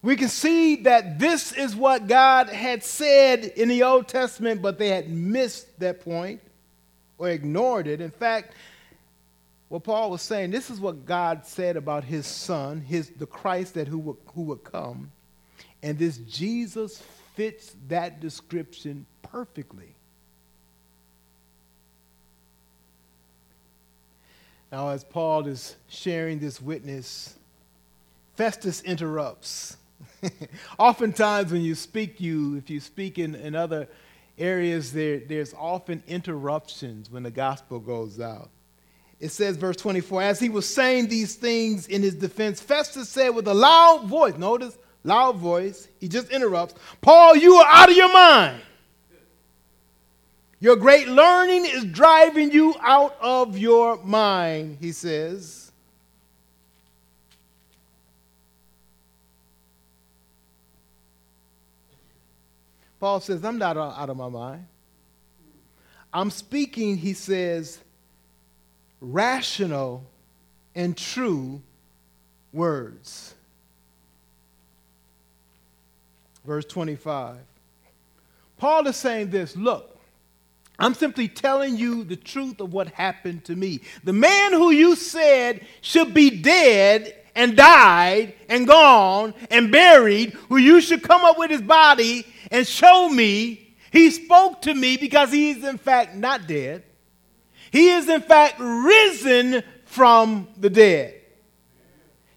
We 0.02 0.16
can 0.16 0.30
see 0.30 0.78
that 0.78 1.20
this 1.20 1.52
is 1.52 1.76
what 1.76 2.08
God 2.08 2.50
had 2.50 2.84
said 2.84 3.46
in 3.46 3.70
the 3.70 3.84
Old 3.84 4.08
Testament, 4.08 4.64
but 4.64 4.80
they 4.80 4.90
had 4.90 5.12
missed 5.12 5.80
that 5.80 6.04
point 6.04 6.42
or 7.20 7.30
ignored 7.30 7.86
it. 7.86 8.02
In 8.02 8.10
fact, 8.10 8.56
what 9.72 9.86
Paul 9.86 10.12
was 10.12 10.22
saying, 10.22 10.52
this 10.52 10.70
is 10.70 10.82
what 10.82 11.06
God 11.06 11.46
said 11.46 11.78
about 11.78 12.04
his 12.04 12.28
son, 12.28 12.82
his, 12.82 13.10
the 13.12 13.26
Christ 13.26 13.76
that 13.76 13.88
who 13.88 14.00
would, 14.00 14.18
who 14.36 14.42
would 14.42 14.66
come. 14.66 15.14
And 15.82 15.98
this 15.98 16.18
Jesus 16.18 17.02
fits 17.36 17.74
that 17.88 18.20
description 18.20 19.06
perfectly. 19.24 19.96
Now, 24.74 24.90
as 24.90 25.06
Paul 25.06 25.48
is 25.48 25.78
sharing 25.88 26.40
this 26.40 26.62
witness, 26.62 27.38
Festus 28.36 28.82
interrupts. 28.82 29.78
Oftentimes, 30.80 31.54
when 31.54 31.62
you 31.62 31.76
speak, 31.76 32.20
you 32.20 32.58
if 32.58 32.70
you 32.70 32.82
speak 32.82 33.18
in, 33.18 33.36
in 33.36 33.56
other 33.56 33.88
areas, 34.38 34.92
there, 34.92 35.20
there's 35.20 35.54
often 35.54 36.04
interruptions 36.10 37.10
when 37.10 37.24
the 37.24 37.32
gospel 37.32 37.80
goes 37.80 38.20
out. 38.20 38.50
It 39.22 39.30
says, 39.30 39.56
verse 39.56 39.78
24, 39.78 40.24
as 40.24 40.40
he 40.40 40.50
was 40.50 40.68
saying 40.68 41.08
these 41.08 41.36
things 41.36 41.86
in 41.86 42.02
his 42.02 42.16
defense, 42.16 42.60
Festus 42.60 43.08
said 43.08 43.30
with 43.30 43.48
a 43.48 43.54
loud 43.54 44.08
voice, 44.08 44.36
notice, 44.36 44.76
loud 45.04 45.36
voice, 45.38 45.88
he 46.00 46.08
just 46.08 46.32
interrupts, 46.32 46.74
Paul, 47.02 47.36
you 47.36 47.54
are 47.58 47.68
out 47.70 47.92
of 47.92 47.96
your 47.96 48.12
mind. 48.12 48.60
Your 50.60 50.76
great 50.76 51.08
learning 51.08 51.66
is 51.66 51.86
driving 51.86 52.52
you 52.52 52.74
out 52.82 53.16
of 53.22 53.60
your 53.60 54.04
mind, 54.04 54.78
he 54.82 54.92
says. 54.92 55.72
Paul 63.00 63.20
says, 63.20 63.46
I'm 63.46 63.60
not 63.60 63.78
out 63.78 64.10
of 64.10 64.18
my 64.18 64.30
mind. 64.30 64.66
I'm 66.12 66.32
speaking, 66.32 66.98
he 66.98 67.14
says, 67.14 67.80
rational 69.02 70.04
and 70.76 70.96
true 70.96 71.62
words. 72.54 73.34
Verse 76.46 76.66
25. 76.66 77.38
Paul 78.58 78.88
is 78.88 78.96
saying 78.96 79.32
this 79.32 79.56
look, 79.56 79.98
I'm 80.78 80.94
simply 80.94 81.28
telling 81.28 81.78
you 81.78 82.04
the 82.04 82.16
truth 82.16 82.60
of 82.60 82.74
what 82.74 82.88
happened 82.90 83.46
to 83.46 83.56
me. 83.56 83.82
The 84.04 84.14
man 84.14 84.54
who 84.54 84.72
you 84.72 84.96
said 84.96 85.66
should 85.82 86.14
be 86.14 86.42
dead 86.42 87.16
and 87.36 87.56
died 87.56 88.34
and 88.50 88.68
gone 88.68 89.34
and 89.50 89.72
buried, 89.72 90.32
who 90.50 90.58
you 90.58 90.82
should 90.82 91.04
come 91.04 91.24
up 91.24 91.38
with 91.38 91.52
his 91.52 91.62
body 91.62 92.26
and 92.50 92.68
show 92.68 93.10
me, 93.10 93.76
he 93.92 94.10
spoke 94.10 94.62
to 94.64 94.74
me 94.74 94.98
because 94.98 95.32
he 95.32 95.52
is 95.52 95.64
in 95.64 95.78
fact 95.78 96.16
not 96.16 96.48
dead. 96.48 96.84
He 97.72 97.90
is 97.90 98.10
in 98.10 98.22
fact 98.22 98.60
risen 98.60 99.64
from 99.86 100.48
the 100.58 100.70
dead. 100.70 101.16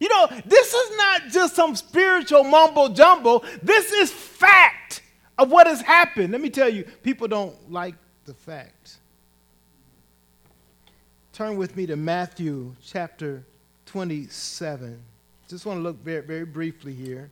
You 0.00 0.08
know, 0.08 0.28
this 0.44 0.72
is 0.72 0.96
not 0.96 1.22
just 1.30 1.54
some 1.54 1.74
spiritual 1.74 2.44
mumbo 2.44 2.88
jumbo. 2.88 3.42
This 3.62 3.92
is 3.92 4.10
fact 4.12 5.02
of 5.38 5.50
what 5.50 5.66
has 5.66 5.80
happened. 5.80 6.32
Let 6.32 6.40
me 6.40 6.50
tell 6.50 6.68
you, 6.68 6.84
people 7.02 7.28
don't 7.28 7.70
like 7.70 7.94
the 8.24 8.34
fact. 8.34 8.98
Turn 11.32 11.56
with 11.56 11.76
me 11.76 11.86
to 11.86 11.96
Matthew 11.96 12.74
chapter 12.84 13.44
27. 13.86 15.00
Just 15.48 15.66
want 15.66 15.78
to 15.78 15.82
look 15.82 15.96
very, 15.96 16.20
very 16.20 16.44
briefly 16.44 16.92
here. 16.92 17.30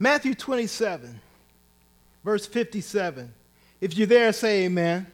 Matthew 0.00 0.34
27, 0.34 1.20
verse 2.24 2.46
57. 2.46 3.32
If 3.80 3.96
you're 3.96 4.06
there, 4.06 4.32
say 4.32 4.64
amen. 4.64 4.98
amen. 4.98 5.06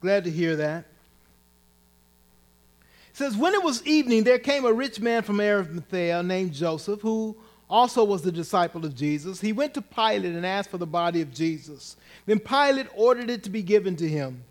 Glad 0.00 0.24
to 0.24 0.30
hear 0.30 0.56
that. 0.56 0.86
It 3.10 3.16
says, 3.16 3.36
When 3.36 3.54
it 3.54 3.62
was 3.62 3.86
evening, 3.86 4.24
there 4.24 4.40
came 4.40 4.64
a 4.64 4.72
rich 4.72 4.98
man 5.00 5.22
from 5.22 5.40
Arimathea 5.40 6.22
named 6.22 6.52
Joseph, 6.52 7.00
who 7.00 7.36
also 7.68 8.02
was 8.02 8.22
the 8.22 8.32
disciple 8.32 8.84
of 8.84 8.96
Jesus. 8.96 9.40
He 9.40 9.52
went 9.52 9.74
to 9.74 9.82
Pilate 9.82 10.34
and 10.34 10.44
asked 10.44 10.70
for 10.70 10.78
the 10.78 10.86
body 10.86 11.20
of 11.20 11.32
Jesus. 11.32 11.96
Then 12.26 12.40
Pilate 12.40 12.88
ordered 12.94 13.30
it 13.30 13.44
to 13.44 13.50
be 13.50 13.62
given 13.62 13.94
to 13.96 14.08
him. 14.08 14.42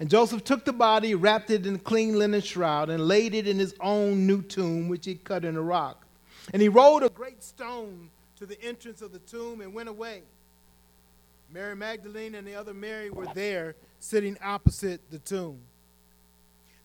And 0.00 0.10
Joseph 0.10 0.42
took 0.42 0.64
the 0.64 0.72
body, 0.72 1.14
wrapped 1.14 1.50
it 1.50 1.64
in 1.64 1.76
a 1.76 1.78
clean 1.78 2.18
linen 2.18 2.40
shroud, 2.40 2.90
and 2.90 3.06
laid 3.06 3.34
it 3.34 3.46
in 3.46 3.60
his 3.60 3.74
own 3.80 4.26
new 4.26 4.42
tomb, 4.42 4.88
which 4.88 5.06
he 5.06 5.14
cut 5.14 5.44
in 5.44 5.54
a 5.54 5.62
rock. 5.62 6.04
And 6.52 6.60
he 6.60 6.68
rolled 6.68 7.04
a 7.04 7.08
great 7.08 7.44
stone 7.44 8.10
to 8.46 8.54
the 8.54 8.62
entrance 8.62 9.00
of 9.00 9.10
the 9.10 9.18
tomb 9.20 9.62
and 9.62 9.72
went 9.72 9.88
away. 9.88 10.22
Mary 11.50 11.74
Magdalene 11.74 12.34
and 12.34 12.46
the 12.46 12.54
other 12.54 12.74
Mary 12.74 13.08
were 13.08 13.26
there, 13.34 13.74
sitting 14.00 14.36
opposite 14.44 15.00
the 15.10 15.18
tomb. 15.18 15.58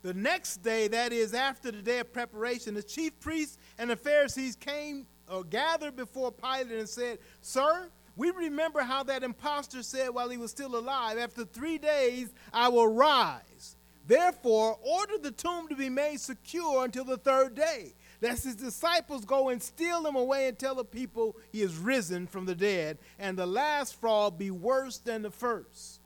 The 0.02 0.13
next 0.13 0.58
day, 0.63 0.88
that 0.88 1.12
is 1.12 1.34
after 1.34 1.72
the 1.72 1.82
day 1.82 2.00
of 2.00 2.13
preparation, 2.13 2.74
the 2.76 2.84
chief 2.84 3.19
priests 3.19 3.58
and 3.78 3.89
the 3.89 3.98
Pharisees 3.98 4.56
came 4.56 5.06
or 5.30 5.43
gathered 5.43 5.98
before 5.98 6.32
Pilate 6.32 6.72
and 6.72 6.88
said, 6.88 7.19
Sir, 7.41 7.89
we 8.15 8.32
remember 8.32 8.82
how 8.82 9.04
that 9.04 9.24
impostor 9.24 9.84
said 9.84 10.10
while 10.10 10.30
he 10.30 10.38
was 10.38 10.52
still 10.52 10.78
alive, 10.78 11.17
After 11.17 11.43
three 11.43 11.78
days 11.78 12.30
I 12.54 12.69
will 12.69 12.88
rise. 12.88 13.76
Therefore, 14.08 14.80
order 14.82 15.17
the 15.17 15.32
tomb 15.32 15.67
to 15.67 15.76
be 15.76 15.89
made 15.89 16.22
secure 16.22 16.86
until 16.86 17.04
the 17.04 17.17
third 17.17 17.54
day 17.56 17.93
lest 18.21 18.43
his 18.43 18.55
disciples 18.55 19.25
go 19.25 19.49
and 19.49 19.62
steal 19.62 20.05
him 20.05 20.15
away 20.15 20.47
and 20.47 20.58
tell 20.58 20.75
the 20.75 20.84
people 20.84 21.38
he 21.51 21.62
is 21.62 21.77
risen 21.77 22.27
from 22.27 22.45
the 22.45 22.55
dead, 22.55 22.97
and 23.17 23.38
the 23.38 23.45
last 23.45 23.99
fraud 23.99 24.38
be 24.38 24.51
worse 24.51 24.97
than 24.97 25.21
the 25.21 25.32
first. 25.32 25.99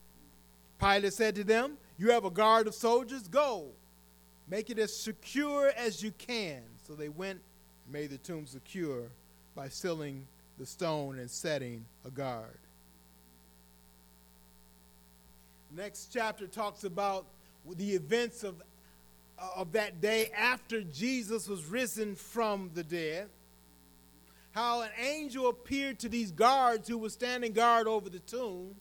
Pilate 0.79 1.13
said 1.13 1.35
to 1.35 1.43
them, 1.43 1.77
You 1.97 2.11
have 2.11 2.25
a 2.25 2.31
guard 2.31 2.67
of 2.67 2.75
soldiers, 2.75 3.27
go. 3.27 3.67
Make 4.47 4.69
it 4.69 4.77
as 4.77 4.95
secure 4.95 5.71
as 5.77 6.03
you 6.03 6.11
can. 6.11 6.61
So 6.85 6.93
they 6.93 7.09
went 7.09 7.39
and 7.85 7.93
made 7.93 8.09
the 8.09 8.17
tomb 8.17 8.45
secure 8.45 9.09
by 9.55 9.69
sealing 9.69 10.27
the 10.59 10.65
stone 10.65 11.19
and 11.19 11.29
setting 11.29 11.85
a 12.05 12.11
guard. 12.11 12.59
Next 15.75 16.11
chapter 16.13 16.45
talks 16.45 16.83
about 16.83 17.25
the 17.77 17.91
events 17.91 18.43
of 18.43 18.61
Uh, 19.39 19.49
of 19.55 19.71
that 19.71 19.99
day 19.99 20.29
after 20.37 20.81
Jesus 20.83 21.47
was 21.47 21.65
risen 21.65 22.15
from 22.15 22.69
the 22.75 22.83
dead, 22.83 23.29
how 24.51 24.83
an 24.83 24.91
angel 24.99 25.49
appeared 25.49 25.99
to 25.99 26.09
these 26.09 26.31
guards 26.31 26.87
who 26.87 26.99
were 26.99 27.09
standing 27.09 27.51
guard 27.51 27.87
over 27.87 28.09
the 28.09 28.19
tomb. 28.19 28.75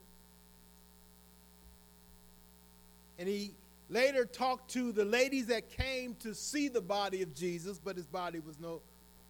And 3.19 3.27
he 3.27 3.53
later 3.89 4.27
talked 4.27 4.71
to 4.73 4.93
the 4.93 5.05
ladies 5.05 5.47
that 5.47 5.71
came 5.71 6.15
to 6.17 6.35
see 6.35 6.69
the 6.69 6.83
body 6.83 7.23
of 7.23 7.35
Jesus, 7.35 7.81
but 7.83 7.97
his 7.97 8.07
body 8.07 8.39
was, 8.41 8.61
no, 8.61 8.83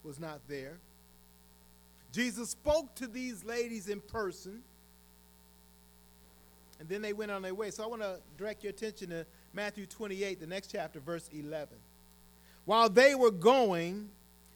was 0.03 0.19
not 0.19 0.41
there. 0.49 0.79
Jesus 2.13 2.51
spoke 2.51 2.95
to 2.97 3.07
these 3.07 3.45
ladies 3.45 3.89
in 3.89 4.01
person, 4.01 4.63
and 6.81 6.89
then 6.89 7.01
they 7.01 7.13
went 7.13 7.31
on 7.31 7.43
their 7.43 7.55
way. 7.55 7.71
So 7.71 7.85
I 7.85 7.87
want 7.87 8.03
to 8.03 8.19
direct 8.37 8.65
your 8.65 8.71
attention 8.71 9.11
to 9.11 9.25
Matthew 9.55 9.87
28, 9.87 10.41
the 10.41 10.47
next 10.47 10.69
chapter, 10.69 11.01
verse 11.01 11.29
11. 11.33 11.69
While 12.65 12.89
they 12.89 13.15
were 13.15 13.31
going, 13.31 14.09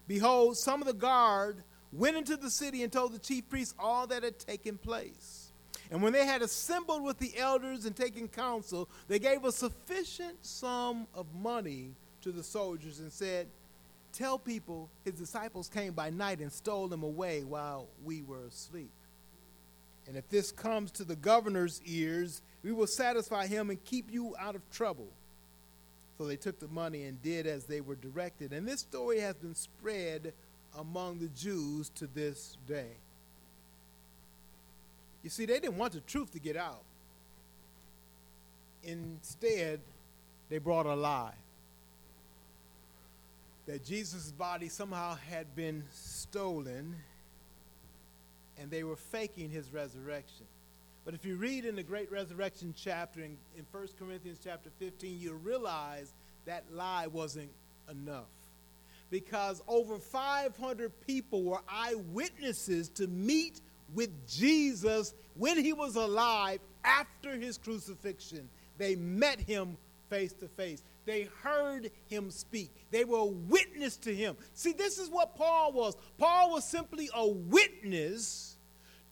behold, 0.09 0.57
some 0.57 0.81
of 0.81 0.87
the 0.87 0.95
guard 0.95 1.63
went 1.93 2.17
into 2.17 2.37
the 2.37 2.51
city 2.51 2.83
and 2.83 2.93
told 2.93 3.13
the 3.13 3.19
chief 3.19 3.49
priests 3.49 3.75
all 3.79 4.07
that 4.07 4.23
had 4.23 4.39
taken 4.39 4.79
place. 4.79 5.51
And 5.91 6.03
when 6.03 6.13
they 6.13 6.27
had 6.27 6.43
assembled 6.43 7.03
with 7.03 7.19
the 7.19 7.37
elders 7.37 7.85
and 7.85 7.95
taken 7.95 8.29
counsel, 8.29 8.89
they 9.07 9.19
gave 9.19 9.45
a 9.45 9.53
sufficient 9.53 10.45
sum 10.45 11.07
of 11.15 11.27
money 11.35 11.91
to 12.23 12.33
the 12.33 12.43
soldiers 12.43 12.99
and 13.01 13.13
said, 13.13 13.47
Tell 14.13 14.39
people 14.39 14.89
his 15.05 15.15
disciples 15.15 15.69
came 15.69 15.93
by 15.93 16.11
night 16.11 16.41
and 16.41 16.51
stole 16.51 16.93
him 16.93 17.03
away 17.03 17.45
while 17.45 17.87
we 18.03 18.23
were 18.23 18.47
asleep. 18.47 18.91
And 20.07 20.17
if 20.17 20.29
this 20.29 20.53
comes 20.53 20.91
to 20.93 21.05
the 21.05 21.17
governor's 21.17 21.81
ears, 21.85 22.43
we 22.63 22.73
will 22.73 22.87
satisfy 22.87 23.47
him 23.47 23.71
and 23.71 23.83
keep 23.85 24.13
you 24.13 24.35
out 24.39 24.55
of 24.55 24.63
trouble. 24.71 25.09
So 26.19 26.27
they 26.27 26.37
took 26.37 26.59
the 26.61 26.69
money 26.69 27.05
and 27.05 27.21
did 27.23 27.47
as 27.47 27.65
they 27.65 27.81
were 27.81 27.97
directed. 27.97 28.53
And 28.53 28.67
this 28.67 28.81
story 28.81 29.21
has 29.21 29.35
been 29.35 29.55
spread 29.55 30.33
among 30.79 31.19
the 31.19 31.29
Jews 31.29 31.91
to 31.97 32.07
this 32.07 32.57
day. 32.67 32.93
You 35.23 35.31
see, 35.31 35.45
they 35.45 35.59
didn't 35.59 35.77
want 35.77 35.93
the 35.93 36.01
truth 36.01 36.33
to 36.33 36.39
get 36.39 36.57
out. 36.57 36.83
Instead, 38.85 39.81
they 40.49 40.59
brought 40.59 40.87
a 40.87 40.95
lie 40.95 41.35
that 43.67 43.85
Jesus' 43.85 44.31
body 44.31 44.69
somehow 44.69 45.17
had 45.29 45.57
been 45.57 45.83
stolen 45.93 46.95
and 48.59 48.71
they 48.71 48.85
were 48.85 48.97
faking 48.97 49.51
his 49.51 49.73
resurrection. 49.73 50.47
But 51.05 51.15
if 51.15 51.25
you 51.25 51.37
read 51.37 51.65
in 51.65 51.77
the 51.77 51.83
great 51.83 52.11
resurrection 52.11 52.75
chapter 52.77 53.21
in, 53.21 53.37
in 53.57 53.65
1 53.71 53.89
Corinthians 53.99 54.39
chapter 54.43 54.71
15, 54.79 55.21
you 55.21 55.35
realize 55.35 56.13
that 56.47 56.65
lie 56.73 57.07
wasn't 57.07 57.51
enough. 57.91 58.25
Because 59.09 59.63
over 59.69 59.99
500 59.99 60.93
people 61.07 61.45
were 61.45 61.61
eyewitnesses 61.69 62.89
to 62.91 63.07
meet 63.07 63.61
with 63.95 64.11
Jesus 64.29 65.15
when 65.37 65.63
he 65.63 65.73
was 65.73 65.95
alive 65.95 66.59
after 66.85 67.37
his 67.37 67.57
crucifixion. 67.57 68.49
They 68.79 68.97
met 68.97 69.39
him 69.39 69.77
face 70.11 70.33
to 70.35 70.49
face. 70.49 70.83
They 71.07 71.29
heard 71.43 71.91
him 72.09 72.31
speak. 72.31 72.71
They 72.91 73.05
were 73.05 73.25
witness 73.25 73.97
to 73.99 74.15
him. 74.15 74.37
See, 74.55 74.73
this 74.73 74.99
is 74.99 75.09
what 75.09 75.37
Paul 75.37 75.73
was. 75.73 75.97
Paul 76.19 76.53
was 76.53 76.65
simply 76.65 77.09
a 77.15 77.27
witness 77.27 78.57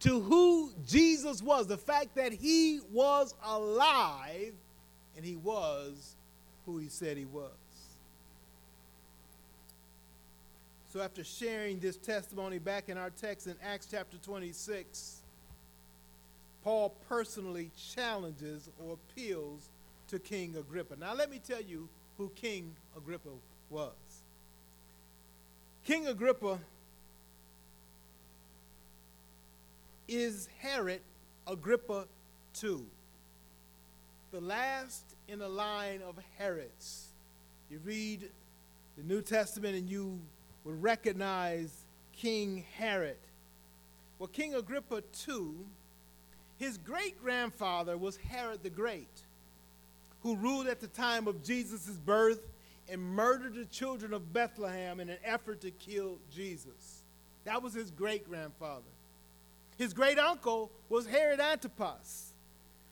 to 0.01 0.19
who 0.19 0.71
Jesus 0.85 1.41
was, 1.41 1.67
the 1.67 1.77
fact 1.77 2.15
that 2.15 2.33
he 2.33 2.81
was 2.91 3.33
alive 3.43 4.53
and 5.15 5.25
he 5.25 5.37
was 5.37 6.15
who 6.65 6.77
he 6.77 6.89
said 6.89 7.15
he 7.15 7.25
was. 7.25 7.51
So, 10.91 11.01
after 11.01 11.23
sharing 11.23 11.79
this 11.79 11.97
testimony 11.97 12.59
back 12.59 12.89
in 12.89 12.97
our 12.97 13.09
text 13.09 13.47
in 13.47 13.55
Acts 13.63 13.87
chapter 13.89 14.17
26, 14.17 15.21
Paul 16.63 16.95
personally 17.07 17.71
challenges 17.93 18.69
or 18.79 18.93
appeals 18.93 19.69
to 20.15 20.19
King 20.19 20.55
Agrippa. 20.55 20.95
Now, 20.95 21.13
let 21.13 21.29
me 21.29 21.39
tell 21.39 21.61
you 21.61 21.89
who 22.17 22.31
King 22.35 22.73
Agrippa 22.95 23.31
was. 23.69 23.91
King 25.83 26.07
Agrippa 26.07 26.57
is 30.07 30.47
Herod 30.59 31.01
Agrippa 31.45 32.05
II, 32.63 32.83
the 34.31 34.39
last 34.39 35.03
in 35.27 35.41
a 35.41 35.49
line 35.49 36.01
of 36.01 36.17
Herods. 36.37 37.09
You 37.69 37.81
read 37.83 38.29
the 38.95 39.03
New 39.03 39.21
Testament 39.21 39.75
and 39.75 39.89
you 39.89 40.17
would 40.63 40.81
recognize 40.81 41.85
King 42.13 42.63
Herod. 42.77 43.17
Well, 44.17 44.29
King 44.29 44.55
Agrippa 44.55 45.03
II, 45.27 45.55
his 46.57 46.77
great 46.77 47.21
grandfather 47.21 47.97
was 47.97 48.15
Herod 48.15 48.63
the 48.63 48.69
Great 48.69 49.24
who 50.25 50.35
ruled 50.37 50.65
at 50.65 50.79
the 50.79 50.87
time 50.87 51.27
of 51.27 51.43
Jesus' 51.43 51.85
birth 52.03 52.41
and 52.89 52.99
murdered 52.99 53.53
the 53.53 53.65
children 53.65 54.11
of 54.11 54.33
Bethlehem 54.33 54.99
in 54.99 55.07
an 55.07 55.19
effort 55.23 55.61
to 55.61 55.69
kill 55.69 56.17
Jesus. 56.33 57.03
That 57.43 57.61
was 57.61 57.75
his 57.75 57.91
great 57.91 58.27
grandfather. 58.27 58.89
His 59.77 59.93
great 59.93 60.17
uncle 60.17 60.71
was 60.89 61.05
Herod 61.05 61.39
Antipas, 61.39 62.33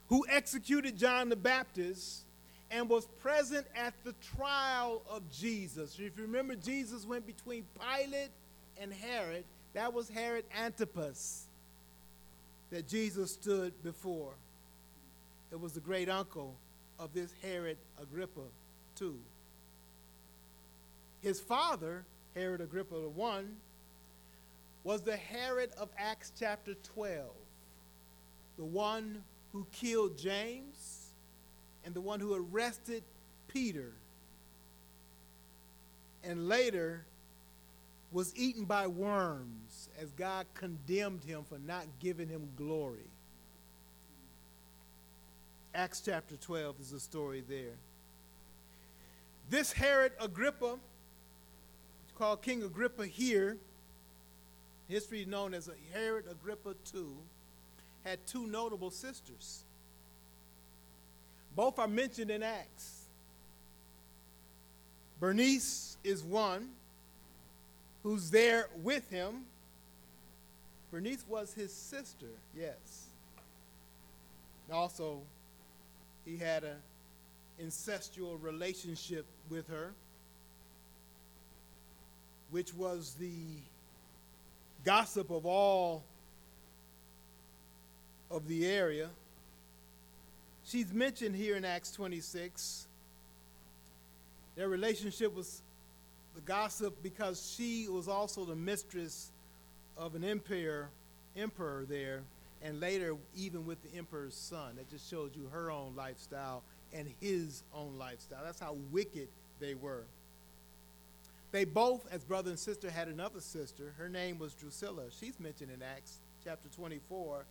who 0.09 0.23
executed 0.29 0.95
John 0.95 1.29
the 1.29 1.36
Baptist 1.36 2.21
and 2.69 2.88
was 2.88 3.07
present 3.19 3.65
at 3.75 3.95
the 4.03 4.13
trial 4.38 5.01
of 5.09 5.23
Jesus. 5.31 5.93
If 5.93 6.15
you 6.15 6.25
remember, 6.25 6.53
Jesus 6.53 7.03
went 7.03 7.25
between 7.25 7.65
Pilate 7.79 8.29
and 8.79 8.93
Herod. 8.93 9.43
That 9.73 9.91
was 9.91 10.07
Herod 10.07 10.45
Antipas 10.55 11.47
that 12.69 12.88
Jesus 12.88 13.31
stood 13.31 13.73
before. 13.81 14.34
It 15.51 15.59
was 15.59 15.73
the 15.73 15.79
great 15.79 16.09
uncle 16.09 16.57
of 17.04 17.14
this 17.14 17.34
Herod 17.41 17.78
Agrippa 18.01 18.39
II. 19.01 19.12
His 21.22 21.41
father, 21.41 22.06
Herod 22.34 22.62
Agrippa 22.62 22.95
I, 23.22 23.41
was 24.86 25.01
the 25.01 25.18
Herod 25.18 25.72
of 25.78 25.89
Acts 25.97 26.32
chapter 26.39 26.76
12, 26.95 27.26
the 28.58 28.64
one 28.64 29.22
who 29.51 29.68
killed 29.74 30.18
James 30.18 31.10
and 31.86 31.93
the 31.93 31.99
one 31.99 32.22
who 32.22 32.34
arrested 32.34 33.04
Peter 33.49 33.91
and 36.24 36.47
later 36.47 37.04
was 38.14 38.34
eaten 38.38 38.64
by 38.64 38.88
worms 38.88 39.89
as 39.99 40.10
God 40.12 40.45
condemned 40.54 41.26
him 41.26 41.43
for 41.49 41.58
not 41.60 41.86
giving 41.99 42.30
him 42.30 42.47
glory. 42.56 43.10
Acts 45.76 46.01
chapter 46.05 46.36
12 46.36 46.76
is 46.82 46.93
a 46.93 46.99
story 46.99 47.43
there. 47.49 47.74
This 49.49 49.74
Herod 49.74 50.11
Agrippa, 50.19 50.78
called 52.15 52.43
King 52.43 52.61
Agrippa 52.61 53.07
here, 53.07 53.57
history 54.88 55.26
known 55.26 55.55
as 55.55 55.67
Herod 55.91 56.26
Agrippa 56.30 56.76
II, 56.95 57.05
had 58.05 58.19
two 58.28 58.45
notable 58.45 58.91
sisters. 58.91 59.63
Both 61.55 61.80
are 61.80 61.88
mentioned 61.88 62.30
in 62.30 62.43
Acts. 62.43 63.05
Bernice 65.19 65.97
is 66.03 66.24
one 66.24 66.69
who's 68.03 68.30
there 68.30 68.67
with 68.84 69.09
him. 69.09 69.45
Bernice 70.91 71.26
was 71.28 71.51
his 71.53 71.74
sister, 71.74 72.28
yes. 72.55 73.07
And 74.67 74.78
Also, 74.78 75.21
he 76.26 76.38
had 76.38 76.63
an 76.63 76.78
incestual 77.61 78.41
relationship 78.41 79.26
with 79.49 79.67
her, 79.67 79.91
which 82.51 82.74
was 82.74 83.15
the 83.19 83.32
gossip 84.86 85.30
of 85.30 85.45
all 85.45 86.03
of 88.32 88.47
the 88.47 88.65
area. 88.65 89.09
She's 90.65 90.93
mentioned 90.93 91.36
here 91.36 91.55
in 91.55 91.65
Acts 91.65 91.91
26. 91.91 92.88
Their 94.55 94.69
relationship 94.69 95.36
was 95.36 95.61
the 96.36 96.41
gossip 96.41 96.95
because 97.03 97.53
she 97.55 97.88
was 97.89 98.07
also 98.07 98.45
the 98.45 98.55
mistress 98.55 99.32
of 99.97 100.15
an 100.15 100.24
emperor, 100.24 100.89
emperor 101.36 101.86
there 101.88 102.21
and 102.64 102.80
later 102.80 103.16
even 103.36 103.66
with 103.66 103.84
the 103.84 103.97
emperor's 103.97 104.34
son. 104.34 104.78
That 104.78 104.89
just 104.89 105.09
shows 105.09 105.32
you 105.36 105.49
her 105.51 105.70
own 105.70 105.93
lifestyle 105.95 106.64
and 106.93 107.07
his 107.20 107.64
own 107.74 107.97
lifestyle. 107.99 108.39
That's 108.43 108.59
how 108.59 108.78
wicked 108.91 109.28
they 109.59 109.76
were. 109.76 110.05
They 111.51 111.66
both, 111.66 112.07
as 112.11 112.24
brother 112.24 112.49
and 112.49 112.57
sister, 112.57 112.89
had 112.89 113.07
another 113.07 113.39
sister. 113.39 113.93
Her 113.97 114.09
name 114.09 114.39
was 114.39 114.53
Drusilla. 114.53 115.03
She's 115.11 115.39
mentioned 115.39 115.70
in 115.72 115.84
Acts 115.84 116.20
chapter 116.43 116.68
24 116.76 117.45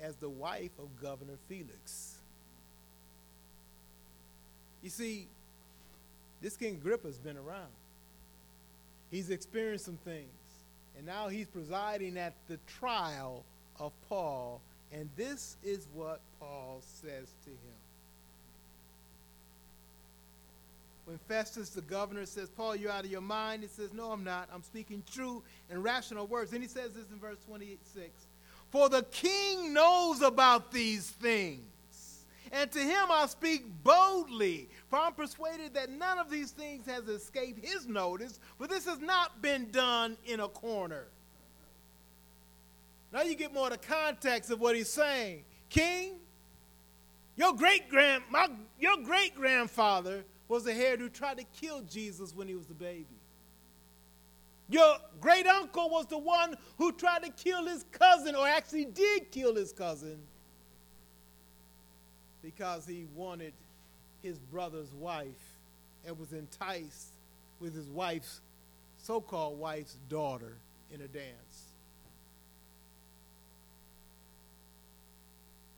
as 0.00 0.16
the 0.16 0.30
wife 0.30 0.70
of 0.78 0.88
Governor 1.02 1.36
Felix. 1.48 2.16
You 4.82 4.90
see, 4.90 5.28
this 6.40 6.56
King 6.56 6.74
Agrippa's 6.74 7.18
been 7.18 7.36
around. 7.36 7.68
He's 9.10 9.28
experienced 9.30 9.84
some 9.84 9.98
things. 9.98 10.26
And 10.96 11.06
now 11.06 11.28
he's 11.28 11.46
presiding 11.46 12.16
at 12.16 12.34
the 12.48 12.58
trial 12.78 13.44
of 13.78 13.92
Paul, 14.08 14.60
and 14.92 15.08
this 15.16 15.56
is 15.62 15.86
what 15.94 16.20
Paul 16.38 16.80
says 16.82 17.28
to 17.44 17.50
him. 17.50 17.82
When 21.04 21.18
Festus, 21.28 21.70
the 21.70 21.80
governor, 21.80 22.26
says, 22.26 22.48
Paul, 22.48 22.76
you're 22.76 22.92
out 22.92 23.04
of 23.04 23.10
your 23.10 23.20
mind, 23.20 23.62
he 23.62 23.68
says, 23.68 23.92
No, 23.92 24.12
I'm 24.12 24.22
not. 24.22 24.48
I'm 24.54 24.62
speaking 24.62 25.02
true 25.12 25.42
and 25.68 25.82
rational 25.82 26.26
words. 26.26 26.52
And 26.52 26.62
he 26.62 26.68
says 26.68 26.92
this 26.92 27.10
in 27.12 27.18
verse 27.18 27.38
26 27.48 28.08
For 28.70 28.88
the 28.88 29.02
king 29.10 29.74
knows 29.74 30.22
about 30.22 30.70
these 30.70 31.10
things. 31.10 31.64
And 32.52 32.70
to 32.70 32.78
him 32.78 33.06
I 33.10 33.26
speak 33.26 33.64
boldly, 33.82 34.68
for 34.88 34.98
I'm 34.98 35.14
persuaded 35.14 35.72
that 35.74 35.90
none 35.90 36.18
of 36.18 36.30
these 36.30 36.50
things 36.50 36.86
has 36.86 37.08
escaped 37.08 37.64
his 37.64 37.88
notice, 37.88 38.38
for 38.58 38.66
this 38.66 38.84
has 38.84 39.00
not 39.00 39.40
been 39.40 39.70
done 39.70 40.18
in 40.26 40.40
a 40.40 40.48
corner. 40.48 41.06
Now 43.12 43.22
you 43.22 43.34
get 43.34 43.52
more 43.52 43.66
of 43.66 43.72
the 43.72 43.78
context 43.78 44.50
of 44.50 44.60
what 44.60 44.74
he's 44.74 44.88
saying. 44.88 45.44
King, 45.68 46.14
your 47.36 47.54
great 47.54 47.88
grand 47.88 48.24
my 48.30 48.48
your 48.78 48.96
great 49.04 49.34
grandfather 49.34 50.24
was 50.48 50.64
the 50.64 50.74
Herod 50.74 51.00
who 51.00 51.08
tried 51.08 51.38
to 51.38 51.44
kill 51.60 51.80
Jesus 51.82 52.34
when 52.34 52.48
he 52.48 52.54
was 52.54 52.68
a 52.70 52.74
baby. 52.74 53.06
Your 54.68 54.96
great 55.20 55.46
uncle 55.46 55.90
was 55.90 56.06
the 56.06 56.18
one 56.18 56.56
who 56.78 56.92
tried 56.92 57.22
to 57.24 57.30
kill 57.30 57.66
his 57.66 57.84
cousin, 57.92 58.34
or 58.34 58.46
actually 58.46 58.86
did 58.86 59.30
kill 59.30 59.54
his 59.54 59.72
cousin, 59.72 60.18
because 62.42 62.86
he 62.86 63.06
wanted 63.14 63.52
his 64.22 64.38
brother's 64.38 64.92
wife 64.94 65.58
and 66.06 66.18
was 66.18 66.32
enticed 66.32 67.08
with 67.60 67.74
his 67.74 67.88
wife's 67.88 68.40
so 68.96 69.20
called 69.20 69.58
wife's 69.58 69.98
daughter 70.08 70.54
in 70.92 71.02
a 71.02 71.08
dance. 71.08 71.51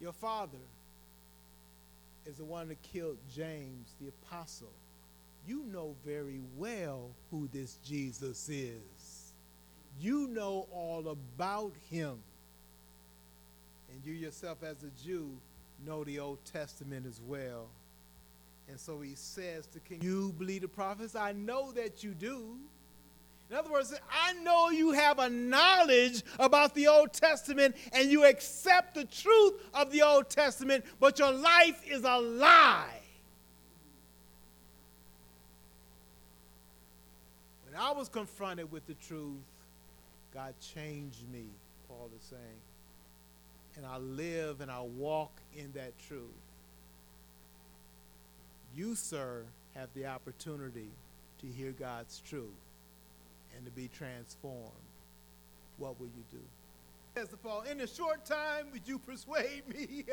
Your 0.04 0.12
father 0.12 0.58
is 2.26 2.36
the 2.36 2.44
one 2.44 2.68
that 2.68 2.82
killed 2.82 3.16
James, 3.34 3.94
the 3.98 4.08
apostle. 4.08 4.68
You 5.48 5.64
know 5.72 5.94
very 6.04 6.42
well 6.58 7.08
who 7.30 7.48
this 7.50 7.78
Jesus 7.82 8.50
is. 8.50 9.32
You 9.98 10.28
know 10.28 10.66
all 10.70 11.08
about 11.08 11.72
him. 11.90 12.18
And 13.90 14.04
you 14.04 14.12
yourself, 14.12 14.58
as 14.62 14.76
a 14.82 14.90
Jew, 15.02 15.30
know 15.86 16.04
the 16.04 16.18
Old 16.18 16.44
Testament 16.44 17.06
as 17.06 17.18
well. 17.26 17.68
And 18.68 18.78
so 18.78 19.00
he 19.00 19.14
says 19.14 19.66
to 19.68 19.80
King, 19.80 20.02
You 20.02 20.34
believe 20.36 20.60
the 20.60 20.68
prophets? 20.68 21.16
I 21.16 21.32
know 21.32 21.72
that 21.72 22.04
you 22.04 22.10
do. 22.10 22.58
In 23.50 23.56
other 23.56 23.70
words, 23.70 23.94
I 24.10 24.32
know 24.42 24.70
you 24.70 24.92
have 24.92 25.18
a 25.18 25.28
knowledge 25.28 26.22
about 26.38 26.74
the 26.74 26.88
Old 26.88 27.12
Testament 27.12 27.76
and 27.92 28.10
you 28.10 28.24
accept 28.24 28.94
the 28.94 29.04
truth 29.04 29.54
of 29.74 29.92
the 29.92 30.02
Old 30.02 30.30
Testament, 30.30 30.84
but 30.98 31.18
your 31.18 31.32
life 31.32 31.80
is 31.86 32.04
a 32.04 32.18
lie. 32.18 33.00
When 37.66 37.80
I 37.80 37.92
was 37.92 38.08
confronted 38.08 38.72
with 38.72 38.86
the 38.86 38.94
truth, 38.94 39.42
God 40.32 40.54
changed 40.74 41.28
me, 41.30 41.44
Paul 41.86 42.08
is 42.18 42.24
saying. 42.24 42.42
And 43.76 43.84
I 43.84 43.98
live 43.98 44.62
and 44.62 44.70
I 44.70 44.80
walk 44.80 45.32
in 45.54 45.70
that 45.74 45.92
truth. 46.08 46.22
You, 48.74 48.94
sir, 48.94 49.42
have 49.74 49.88
the 49.94 50.06
opportunity 50.06 50.88
to 51.40 51.46
hear 51.46 51.72
God's 51.72 52.20
truth 52.20 52.63
and 53.56 53.64
to 53.64 53.70
be 53.70 53.88
transformed, 53.88 54.70
what 55.78 55.98
will 55.98 56.08
you 56.08 56.24
do? 56.30 57.20
As 57.20 57.28
the 57.28 57.36
Paul, 57.36 57.62
in 57.62 57.80
a 57.80 57.86
short 57.86 58.24
time, 58.24 58.66
would 58.72 58.86
you 58.86 58.98
persuade 58.98 59.62
me 59.68 60.04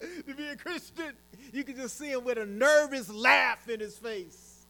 to 0.26 0.34
be 0.34 0.48
a 0.48 0.56
Christian? 0.56 1.12
You 1.52 1.64
can 1.64 1.76
just 1.76 1.96
see 1.96 2.12
him 2.12 2.24
with 2.24 2.38
a 2.38 2.44
nervous 2.44 3.10
laugh 3.10 3.68
in 3.68 3.80
his 3.80 3.96
face. 3.96 4.66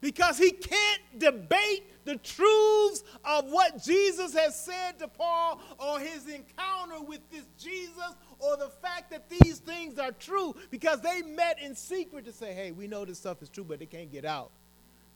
Because 0.00 0.36
he 0.36 0.50
can't 0.50 1.00
debate 1.18 2.04
the 2.04 2.16
truths 2.16 3.02
of 3.24 3.50
what 3.50 3.82
Jesus 3.82 4.34
has 4.34 4.62
said 4.62 4.98
to 4.98 5.08
Paul 5.08 5.60
or 5.78 5.98
his 5.98 6.28
encounter 6.28 7.00
with 7.00 7.20
this 7.30 7.44
Jesus 7.58 8.14
or 8.38 8.56
the 8.58 8.68
fact 8.68 9.10
that 9.10 9.30
these 9.30 9.58
things 9.58 9.98
are 9.98 10.12
true 10.12 10.54
because 10.70 11.00
they 11.00 11.22
met 11.22 11.58
in 11.60 11.74
secret 11.74 12.26
to 12.26 12.32
say, 12.32 12.52
hey, 12.52 12.70
we 12.72 12.86
know 12.86 13.04
this 13.04 13.18
stuff 13.18 13.42
is 13.42 13.48
true, 13.48 13.64
but 13.64 13.78
they 13.78 13.86
can't 13.86 14.12
get 14.12 14.24
out. 14.24 14.50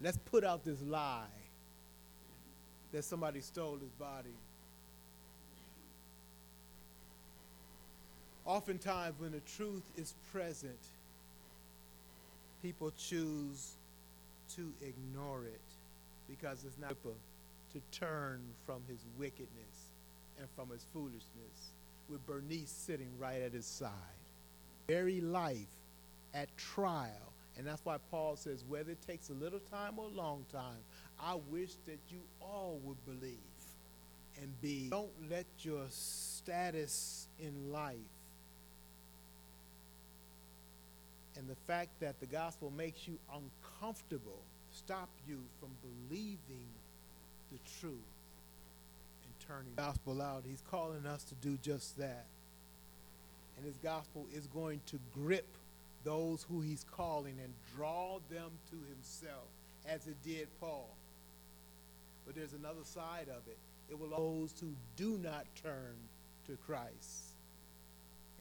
Let's 0.00 0.18
put 0.18 0.44
out 0.44 0.64
this 0.64 0.80
lie 0.82 1.26
that 2.92 3.04
somebody 3.04 3.40
stole 3.40 3.78
his 3.78 3.90
body. 3.92 4.34
Oftentimes, 8.44 9.14
when 9.18 9.32
the 9.32 9.40
truth 9.40 9.82
is 9.96 10.14
present, 10.32 10.78
people 12.62 12.92
choose 12.96 13.72
to 14.56 14.72
ignore 14.80 15.44
it 15.44 15.60
because 16.28 16.64
it's 16.64 16.78
not 16.78 16.96
to 17.02 17.98
turn 17.98 18.40
from 18.64 18.80
his 18.88 18.98
wickedness 19.18 19.90
and 20.38 20.48
from 20.56 20.70
his 20.70 20.84
foolishness, 20.92 21.72
with 22.08 22.24
Bernice 22.26 22.70
sitting 22.70 23.10
right 23.18 23.42
at 23.42 23.52
his 23.52 23.66
side. 23.66 23.90
Very 24.86 25.20
life 25.20 25.66
at 26.32 26.48
trial 26.56 27.32
and 27.58 27.66
that's 27.66 27.84
why 27.84 27.96
Paul 28.10 28.36
says, 28.36 28.64
whether 28.68 28.92
it 28.92 29.02
takes 29.06 29.30
a 29.30 29.34
little 29.34 29.58
time 29.58 29.98
or 29.98 30.06
a 30.06 30.16
long 30.16 30.44
time, 30.52 30.78
I 31.20 31.34
wish 31.50 31.74
that 31.86 31.98
you 32.08 32.20
all 32.40 32.80
would 32.84 33.04
believe 33.04 33.38
and 34.40 34.60
be. 34.62 34.88
Don't 34.88 35.10
let 35.28 35.46
your 35.62 35.84
status 35.88 37.26
in 37.40 37.72
life 37.72 37.96
and 41.36 41.48
the 41.48 41.56
fact 41.66 41.90
that 42.00 42.18
the 42.20 42.26
gospel 42.26 42.72
makes 42.76 43.06
you 43.06 43.18
uncomfortable 43.32 44.42
stop 44.72 45.08
you 45.26 45.38
from 45.60 45.70
believing 46.08 46.66
the 47.52 47.58
truth 47.80 47.92
and 47.92 49.48
turning 49.48 49.74
the 49.74 49.82
gospel 49.82 50.20
out. 50.20 50.44
He's 50.46 50.62
calling 50.70 51.06
us 51.06 51.24
to 51.24 51.34
do 51.36 51.56
just 51.62 51.96
that. 51.98 52.26
And 53.56 53.66
his 53.66 53.76
gospel 53.76 54.26
is 54.32 54.46
going 54.48 54.80
to 54.86 54.98
grip 55.14 55.46
those 56.08 56.46
who 56.48 56.62
he's 56.62 56.86
calling 56.90 57.38
and 57.44 57.52
draw 57.76 58.18
them 58.30 58.50
to 58.70 58.76
himself 58.88 59.44
as 59.86 60.06
it 60.06 60.16
did 60.24 60.48
Paul. 60.58 60.88
But 62.24 62.34
there's 62.34 62.54
another 62.54 62.82
side 62.82 63.28
of 63.28 63.46
it. 63.46 63.58
It 63.90 63.98
will 63.98 64.08
those 64.08 64.54
who 64.58 64.72
do 64.96 65.18
not 65.22 65.44
turn 65.62 65.96
to 66.46 66.56
Christ 66.66 67.34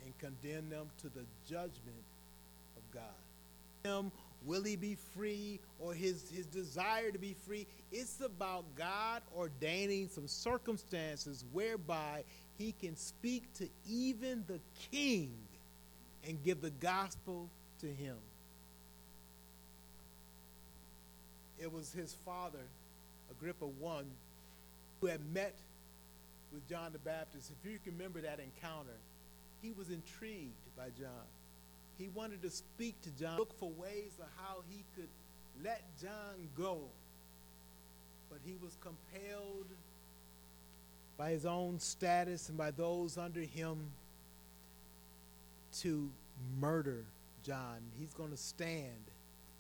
and 0.05 0.17
condemn 0.17 0.69
them 0.69 0.87
to 1.01 1.09
the 1.09 1.25
judgment 1.45 2.05
of 2.77 2.93
God. 2.93 3.03
Him, 3.83 4.13
will 4.45 4.63
he 4.63 4.77
be 4.77 4.95
free 5.13 5.59
or 5.77 5.93
his, 5.93 6.29
his 6.33 6.45
desire 6.45 7.11
to 7.11 7.19
be 7.19 7.35
free? 7.45 7.67
It's 7.91 8.21
about 8.21 8.63
God 8.77 9.23
ordaining 9.37 10.07
some 10.07 10.27
circumstances 10.29 11.43
whereby 11.51 12.23
he 12.57 12.71
can 12.71 12.95
speak 12.95 13.53
to 13.55 13.67
even 13.85 14.45
the 14.47 14.61
king 14.89 15.33
and 16.25 16.41
give 16.43 16.61
the 16.61 16.71
gospel 16.71 17.49
to 17.81 17.87
him. 17.87 18.15
It 21.59 21.71
was 21.71 21.91
his 21.91 22.13
father, 22.25 22.65
Agrippa 23.31 23.65
I, 23.65 24.01
who 25.01 25.07
had 25.07 25.21
met 25.33 25.55
with 26.53 26.67
John 26.69 26.93
the 26.93 26.99
Baptist. 26.99 27.51
If 27.51 27.71
you 27.71 27.79
can 27.83 27.93
remember 27.97 28.21
that 28.21 28.39
encounter, 28.39 28.97
he 29.61 29.71
was 29.71 29.89
intrigued 29.89 30.53
by 30.77 30.89
John. 30.99 31.27
He 31.97 32.09
wanted 32.09 32.41
to 32.43 32.49
speak 32.49 33.01
to 33.01 33.09
John, 33.19 33.37
look 33.37 33.57
for 33.59 33.71
ways 33.71 34.11
of 34.19 34.27
how 34.37 34.57
he 34.69 34.83
could 34.95 35.09
let 35.63 35.81
John 35.99 36.49
go. 36.55 36.81
But 38.29 38.39
he 38.45 38.55
was 38.61 38.77
compelled 38.81 39.67
by 41.17 41.31
his 41.31 41.45
own 41.45 41.79
status 41.79 42.49
and 42.49 42.57
by 42.57 42.71
those 42.71 43.17
under 43.17 43.41
him 43.41 43.77
to 45.79 46.09
murder 46.59 47.03
John. 47.47 47.77
He's 47.97 48.13
going 48.13 48.31
to 48.31 48.37
stand 48.37 49.05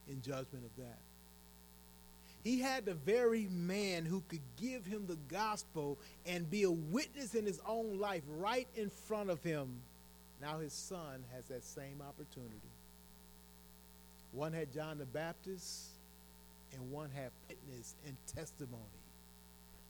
in 0.09 0.21
judgment 0.21 0.65
of 0.65 0.75
that. 0.83 0.99
He 2.43 2.59
had 2.59 2.85
the 2.85 2.93
very 2.93 3.47
man 3.49 4.05
who 4.05 4.21
could 4.27 4.41
give 4.61 4.85
him 4.85 5.05
the 5.07 5.17
gospel 5.27 5.97
and 6.25 6.49
be 6.49 6.63
a 6.63 6.71
witness 6.71 7.33
in 7.33 7.45
his 7.45 7.59
own 7.65 7.99
life 7.99 8.23
right 8.27 8.67
in 8.75 8.89
front 8.89 9.29
of 9.29 9.41
him. 9.41 9.67
Now 10.41 10.59
his 10.59 10.73
son 10.73 11.23
has 11.33 11.45
that 11.45 11.63
same 11.63 12.01
opportunity. 12.07 12.53
One 14.33 14.53
had 14.53 14.71
John 14.73 14.97
the 14.97 15.05
Baptist, 15.05 15.87
and 16.73 16.91
one 16.91 17.09
had 17.09 17.31
witness 17.49 17.95
and 18.05 18.15
testimony. 18.35 18.83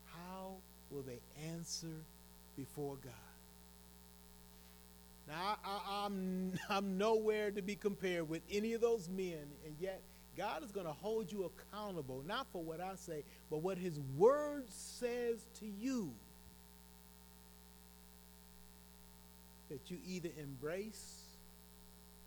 How 0.05 0.53
will 0.89 1.01
they 1.01 1.19
answer 1.51 1.93
before 2.55 2.95
God? 3.03 3.13
Now, 5.27 5.57
I, 5.63 6.05
am 6.05 6.53
I'm, 6.55 6.59
I'm 6.69 6.97
nowhere 6.97 7.51
to 7.51 7.61
be 7.61 7.75
compared 7.75 8.29
with 8.29 8.41
any 8.51 8.73
of 8.73 8.81
those 8.81 9.09
men, 9.09 9.45
and 9.65 9.75
yet 9.79 10.01
God 10.37 10.63
is 10.63 10.71
going 10.71 10.85
to 10.85 10.93
hold 10.93 11.31
you 11.31 11.51
accountable, 11.71 12.23
not 12.25 12.47
for 12.51 12.63
what 12.63 12.79
I 12.79 12.95
say, 12.95 13.23
but 13.49 13.57
what 13.57 13.77
His 13.77 13.99
Word 14.15 14.65
says 14.69 15.45
to 15.59 15.65
you. 15.65 16.13
That 19.69 19.91
you 19.91 19.97
either 20.07 20.29
embrace 20.41 21.23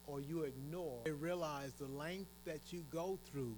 or 0.07 0.21
you 0.21 0.43
ignore. 0.43 0.99
They 1.05 1.13
realize 1.13 1.73
the 1.75 1.87
length 1.87 2.31
that 2.45 2.73
you 2.73 2.85
go 2.91 3.19
through 3.31 3.57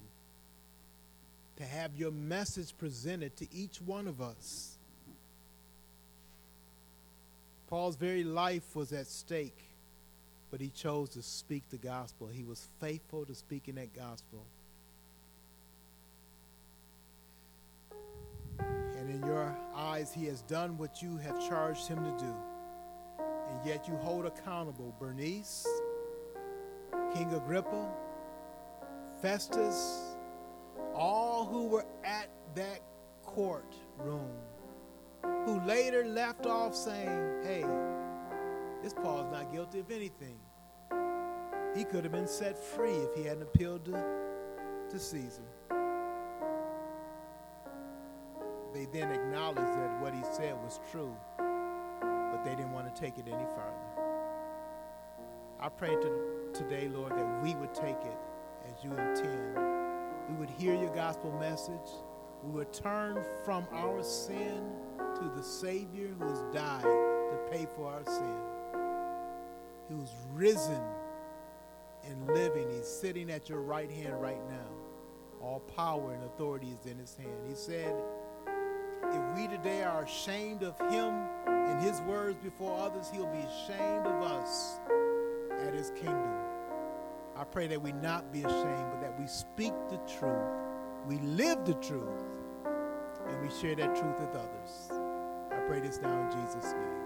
to 1.56 1.64
have 1.64 1.96
your 1.96 2.10
message 2.12 2.76
presented 2.78 3.36
to 3.38 3.46
each 3.52 3.80
one 3.80 4.06
of 4.06 4.20
us. 4.20 4.78
Paul's 7.72 7.96
very 7.96 8.22
life 8.22 8.76
was 8.76 8.92
at 8.92 9.06
stake, 9.06 9.64
but 10.50 10.60
he 10.60 10.68
chose 10.68 11.08
to 11.08 11.22
speak 11.22 11.62
the 11.70 11.78
gospel. 11.78 12.28
He 12.30 12.44
was 12.44 12.68
faithful 12.82 13.24
to 13.24 13.34
speaking 13.34 13.76
that 13.76 13.94
gospel. 13.94 14.44
And 18.60 19.08
in 19.08 19.24
your 19.24 19.56
eyes, 19.74 20.12
he 20.12 20.26
has 20.26 20.42
done 20.42 20.76
what 20.76 21.00
you 21.00 21.16
have 21.16 21.48
charged 21.48 21.88
him 21.88 22.04
to 22.04 22.22
do. 22.22 22.34
And 23.48 23.66
yet 23.66 23.88
you 23.88 23.96
hold 23.96 24.26
accountable 24.26 24.94
Bernice, 25.00 25.66
King 27.14 27.32
Agrippa, 27.32 27.88
Festus, 29.22 30.14
all 30.94 31.46
who 31.46 31.68
were 31.68 31.86
at 32.04 32.28
that 32.54 32.82
courtroom 33.22 34.28
who 35.46 35.60
later 35.66 36.04
left 36.04 36.46
off 36.46 36.74
saying, 36.74 37.42
hey, 37.42 37.64
this 38.82 38.92
Paul's 38.92 39.30
not 39.30 39.52
guilty 39.52 39.80
of 39.80 39.90
anything. 39.90 40.38
He 41.76 41.84
could 41.84 42.04
have 42.04 42.12
been 42.12 42.28
set 42.28 42.58
free 42.58 42.92
if 42.92 43.14
he 43.14 43.24
hadn't 43.24 43.42
appealed 43.42 43.84
to, 43.86 44.04
to 44.90 44.98
Caesar. 44.98 45.42
They 48.74 48.86
then 48.92 49.10
acknowledged 49.10 49.60
that 49.60 50.00
what 50.00 50.14
he 50.14 50.22
said 50.32 50.54
was 50.62 50.80
true, 50.90 51.14
but 51.38 52.42
they 52.44 52.50
didn't 52.50 52.72
want 52.72 52.94
to 52.94 53.00
take 53.00 53.18
it 53.18 53.24
any 53.26 53.44
further. 53.54 53.92
I 55.60 55.68
pray 55.68 55.90
to, 55.90 56.10
today, 56.52 56.88
Lord, 56.88 57.12
that 57.12 57.42
we 57.42 57.54
would 57.54 57.74
take 57.74 58.00
it 58.02 58.18
as 58.68 58.82
you 58.82 58.90
intend. 58.90 59.56
We 60.28 60.34
would 60.36 60.50
hear 60.50 60.74
your 60.74 60.94
gospel 60.94 61.30
message. 61.38 61.92
We 62.42 62.50
would 62.50 62.72
turn 62.72 63.24
from 63.44 63.66
our 63.72 64.02
sin 64.02 64.72
to 65.22 65.30
the 65.36 65.42
Savior 65.42 66.08
who 66.18 66.28
has 66.28 66.42
died 66.52 66.82
to 66.82 67.38
pay 67.50 67.66
for 67.76 67.86
our 67.86 68.04
sin, 68.04 68.38
who's 69.88 70.10
risen 70.32 70.80
and 72.04 72.26
living. 72.28 72.68
He's 72.72 72.88
sitting 72.88 73.30
at 73.30 73.48
your 73.48 73.60
right 73.60 73.90
hand 73.90 74.20
right 74.20 74.40
now. 74.48 74.68
All 75.40 75.60
power 75.76 76.12
and 76.14 76.24
authority 76.24 76.68
is 76.68 76.86
in 76.90 76.98
his 76.98 77.14
hand. 77.16 77.30
He 77.48 77.54
said, 77.54 77.94
if 79.04 79.36
we 79.36 79.46
today 79.48 79.82
are 79.82 80.02
ashamed 80.02 80.62
of 80.62 80.78
him 80.90 81.14
and 81.46 81.82
his 81.82 82.00
words 82.02 82.38
before 82.42 82.78
others, 82.78 83.08
he'll 83.12 83.26
be 83.26 83.38
ashamed 83.38 84.06
of 84.06 84.22
us 84.22 84.78
at 85.60 85.74
his 85.74 85.90
kingdom. 85.90 86.32
I 87.36 87.44
pray 87.44 87.66
that 87.68 87.80
we 87.80 87.92
not 87.92 88.32
be 88.32 88.40
ashamed, 88.40 88.90
but 88.92 89.00
that 89.00 89.18
we 89.18 89.26
speak 89.26 89.72
the 89.88 89.98
truth, 90.18 90.50
we 91.06 91.18
live 91.18 91.64
the 91.64 91.74
truth, 91.74 92.24
and 93.26 93.40
we 93.42 93.48
share 93.60 93.74
that 93.76 93.96
truth 93.96 94.20
with 94.20 94.30
others. 94.30 95.01
Pray 95.68 95.80
this 95.80 96.00
now 96.02 96.20
in 96.22 96.30
Jesus' 96.32 96.72
name. 96.72 97.01